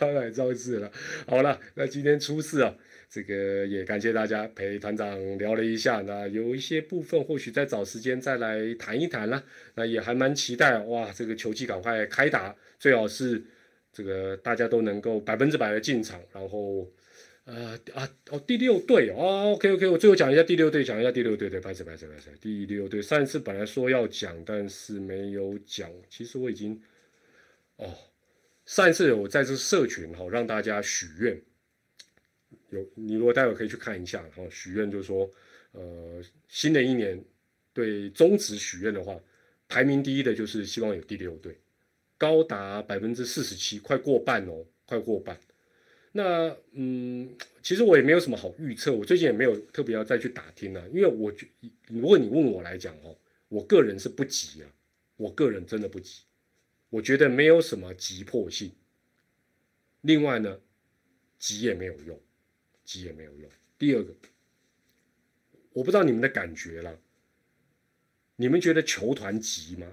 [0.00, 0.90] 八百壮士了。
[1.28, 2.74] 好了，那今天初四啊，
[3.08, 9.40] 这个也感谢大家陪团长聊了一下，那有一些部分或许再找时间再来谈一谈啦。
[9.76, 13.40] 那也还蛮期待哇，这个球季赶快开打，最好是
[13.92, 16.90] 这个大家都能够百分之百的进场，然后。
[17.44, 25.90] 呃啊哦，第六队哦，OK OK，我最后讲一下第六队，讲一下第六队，对，拍手拍手拍手，第六队上一次本来说要讲，但是没有讲。
[26.08, 26.80] 其实我已经
[27.76, 27.92] 哦，
[28.64, 31.42] 上一次我在这社群哈，让大家许愿，
[32.70, 35.28] 有你如果待会可以去看一下哈，许愿就是说，
[35.72, 37.20] 呃，新的一年
[37.72, 39.18] 对宗旨许愿的话，
[39.66, 41.58] 排名第一的就是希望有第六队，
[42.16, 45.36] 高达百分之四十七，快过半哦，快过半。
[46.14, 51.48] 那嗯，其实我也没有什么好预测，我最近也没有特别要再去打听了，因为我觉
[51.88, 53.16] 如果你问我来讲哦，
[53.48, 54.70] 我个人是不急啊，
[55.16, 56.24] 我个人真的不急，
[56.90, 58.70] 我觉得没有什么急迫性。
[60.02, 60.60] 另外呢，
[61.38, 62.20] 急也没有用，
[62.84, 63.50] 急也没有用。
[63.78, 64.14] 第二个，
[65.72, 67.00] 我不知道你们的感觉了，
[68.36, 69.86] 你们觉得球团急吗？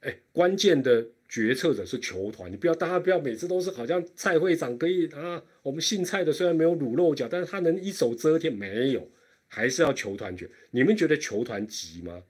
[0.00, 1.08] 哎，关键的。
[1.34, 9.10] 决策者是球团，你不要大家不要每次都是好像蔡会长可以啊，我们姓蔡的虽然没有卤肉脚，但是他能一手遮天，没有，
[9.48, 10.48] 还是要球团决。
[10.70, 12.22] 你们觉得球团急吗？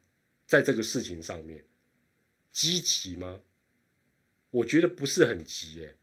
[0.46, 1.62] 在这个事情上面，
[2.50, 3.38] 积极吗？
[4.48, 5.94] 我觉得不是很急耶，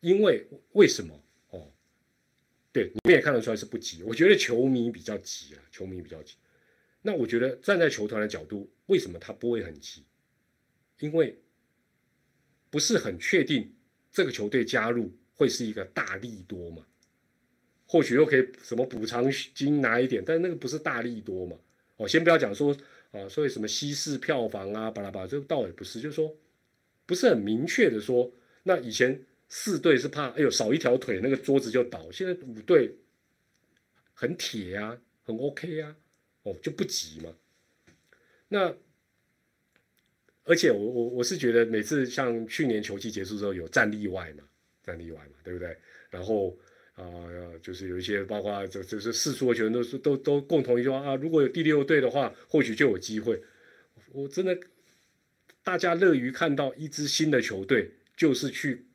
[0.00, 1.18] 因为为什么？
[1.48, 1.72] 哦，
[2.70, 4.02] 对，你们也看得出来是不急。
[4.02, 6.34] 我觉得球迷比较急啊，球迷比较急。
[7.00, 10.04] 那我觉得站在球团的角度，为什么他不会很急？
[10.98, 11.34] 因为。
[12.70, 13.72] 不是很确定
[14.12, 16.84] 这个球队加入会是一个大利多嘛？
[17.86, 21.56] 或许又可以什么补偿金拿一点，但那个不是大利多嘛？
[21.96, 22.76] 哦，先不要讲说
[23.12, 26.36] 啊，所以什么稀释票房啊，巴拉巴拉，这倒也不是，就是说
[27.06, 28.30] 不是很明确的说，
[28.64, 32.94] 那以前四队是怕哎呦少一条腿那个桌子就倒，现在五队
[34.12, 35.96] 很铁呀，很 OK 呀，
[36.42, 37.32] 哦就不急嘛，
[38.48, 38.74] 那。
[40.48, 44.42] 而且我我我是觉得每次像去年球季结束之后有战例外嘛，
[44.82, 45.76] 战例外嘛，对不对？
[46.08, 46.58] 然后
[46.94, 47.04] 啊，
[47.62, 53.38] 就是有一些包括就就是世俗的球员都是都都共同一句话啊，如果有第六队的话，或许就有机会。
[54.10, 54.58] 我真的
[55.62, 58.86] 大家乐于看到一支新的球队，就是去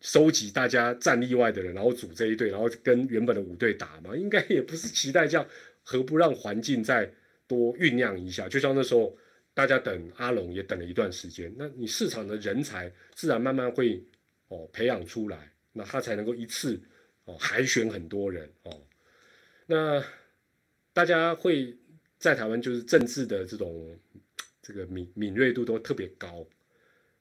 [0.00, 5.46] 收集大家战例外的人，然后组这一队，然后跟原本的五队打嘛，应该也不是期待这样，
[5.82, 7.12] 何不让环境再
[7.46, 8.48] 多酝酿一下？
[8.48, 9.14] 就像那时候。
[9.56, 14.04] 大家等阿龙也等了一段时间，那你市场的人才自然慢慢会
[14.48, 16.78] 哦培养出来，那他才能够一次
[17.24, 18.82] 哦海选很多人哦。
[19.64, 20.04] 那
[20.92, 21.74] 大家会
[22.18, 23.98] 在台湾就是政治的这种
[24.60, 26.46] 这个敏敏锐度都特别高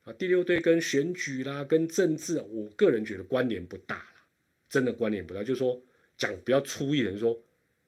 [0.03, 0.11] 啊。
[0.11, 4.21] 第六队跟选举啦、跟政治，我个人觉得关联不大了，
[4.67, 5.41] 真的关联不大。
[5.41, 5.81] 就是说
[6.17, 7.41] 讲比较粗一点，说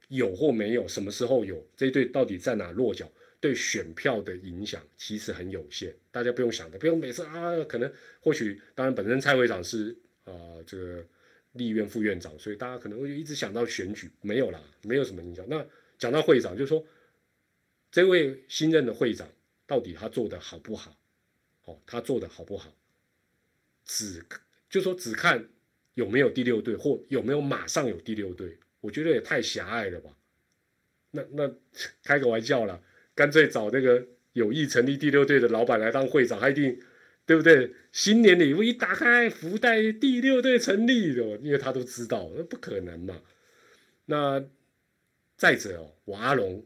[0.07, 3.11] 有或没有，什么时候有这一队到底在哪落脚？
[3.39, 10.33] 对选票的影响其实很有限，大家不用想的，不用每次啊，可能或许当然本身蔡会长是啊
[10.65, 11.05] 这个
[11.53, 15.45] 立院副院长，所以大家可能会一直想到选举，没有啦，没有什么影响。
[15.47, 15.63] 那
[15.99, 16.83] 讲到会长，就是说
[17.91, 19.27] 这位新任的会长
[19.67, 20.97] 到底他做的好不好？
[21.65, 22.75] 哦，他做的好不好？
[23.85, 24.25] 只
[24.69, 25.47] 就说只看
[25.93, 30.17] 有没有第六队或有没有马上有第六队，我觉得也太狭隘了吧？
[31.11, 31.53] 那那
[32.03, 32.81] 开个玩笑了。
[33.17, 36.79] 干脆找那个有意成立第六队的老板来当会长，他一定
[37.25, 37.73] 对不对？
[37.91, 43.19] 新年礼物一打开，福袋第六队成立的，因为他都知道，那不可能嘛。
[44.05, 44.45] 那
[45.35, 46.63] 再者哦，我阿龙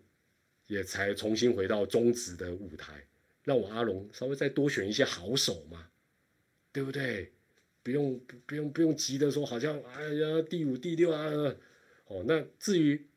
[0.68, 3.06] 也才重新回到中职的舞台，
[3.46, 5.88] 让我阿龙稍微再多选一些好手嘛，
[6.74, 7.32] 对不对？
[7.82, 11.56] 不用不用不用急的说，好像哎呀第五第六啊，
[12.08, 13.08] 哦，那至于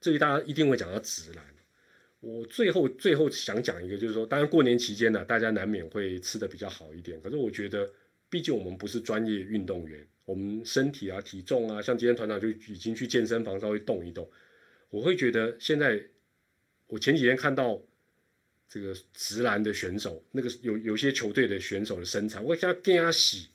[0.00, 1.44] 至于大家一定会讲到直男。
[2.20, 7.20] 我最后最后想讲一个，就是说，当然过年期间呢，大家难免会吃的比较好一点。
[7.20, 7.88] 可是我觉得，
[8.28, 14.28] 毕竟我们不是专业运动员，我们身体啊、体重啊，像今天团长就已经去健身房稍微动一动。
[14.90, 16.02] 我会觉得现在，
[16.88, 17.80] 我前几天看到
[18.68, 23.48] 这个直男的选手，那个有有些球队的选手的身材，我想跟他洗，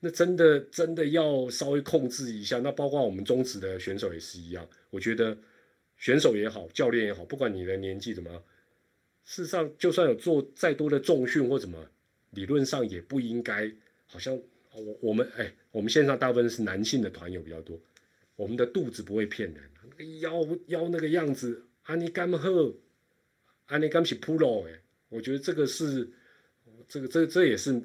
[0.00, 2.58] 那真的真的要稍微控制一下。
[2.58, 5.36] 那包括我们中职的选手也是一样，我觉得
[6.02, 8.42] 选手也好，教练也好，不管你的年纪怎么样，
[9.24, 11.78] 事实上就算有做再多的重训或怎么，
[12.30, 13.72] 理论上也不应该，
[14.08, 14.34] 好像
[14.74, 17.78] 我我们哎，我们线上大部分是男性的团友比较多。
[18.34, 22.74] 我们的肚子不会骗人，那个腰腰那个样子，阿尼甘赫，
[23.66, 24.72] 阿尼甘是 pro 哎，
[25.08, 26.10] 我觉得这个是，
[26.88, 27.80] 这个这这也是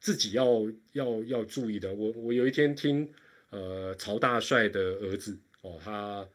[0.00, 1.94] 自己要要要注意的。
[1.94, 3.08] 我我有一天听
[3.50, 6.28] 呃曹大帅的儿子哦，他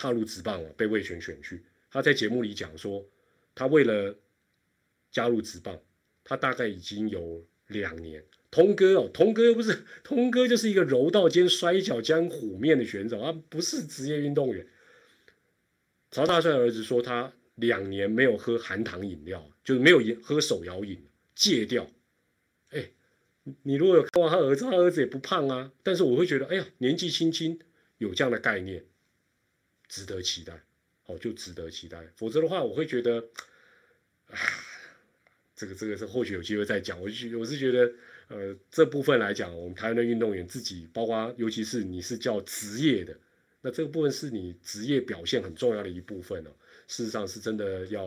[0.00, 3.06] 踏入职棒了，被魏权选去，他在节目里讲说，
[3.54, 4.16] 他为了
[5.10, 5.78] 加入职棒，
[6.24, 8.24] 他大概已经有两年。
[8.50, 14.66] 通哥哦，通哥又不是通哥，就是一个柔道兼摔跤兼虎面的选手，他不是职业运动员。
[16.10, 20.98] 曹大帅儿子说他两年没有喝含糖饮料，就是没有喝手摇饮，
[21.34, 21.86] 戒掉。
[22.70, 22.88] 哎，
[23.64, 27.58] 你如果有看他儿子，他儿子也不胖啊，但是我会觉得，哎呀，年纪轻轻
[27.98, 28.82] 有这样的概念，
[29.90, 30.58] 值得期待，
[31.02, 32.02] 好，就值得期待。
[32.16, 33.22] 否则的话，我会觉得，
[34.28, 34.38] 啊，
[35.54, 36.98] 这个这个是或许有机会再讲。
[36.98, 37.92] 我就我是觉得。
[38.32, 43.12] 呃，这部分来讲，我们台湾的运动员自己，包括尤其是你是叫职业的，
[43.60, 46.50] 那这个部分是你职业表现很重要的一部分哦。
[46.86, 48.04] 事实上是真的要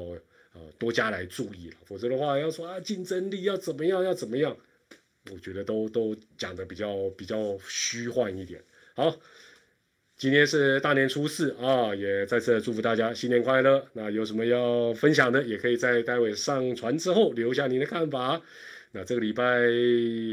[0.53, 4.57] 呃多加来注意了，否则的话要说啊竞争力要怎么样要怎么样，
[5.29, 8.63] 我觉得都都讲的比较比较虚幻一点。
[8.95, 9.19] 好，
[10.23, 13.85] 今天是大年初四啊，也再次祝福大家新年快乐。
[13.91, 18.41] 那有什么要分享的，也可以在待会上传之后留下您的看法。
[18.93, 19.43] 那这个礼拜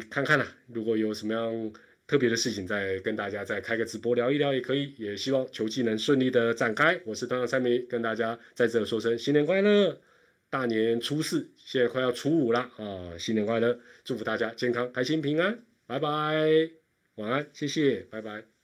[0.09, 1.73] 看看啦，如果有什么样
[2.07, 4.95] 特别的事情，再跟大家再开个直播聊一聊也可以。
[4.97, 7.01] 也希望球技能顺利的展开。
[7.05, 9.99] 我是团长蔡明，跟大家在这说声新年快乐，
[10.49, 16.71] 大年初四，现在快要初五了啊，新年快乐，祝福大家健康、开心、平安，拜拜，
[17.17, 18.60] 晚安，谢谢，拜拜。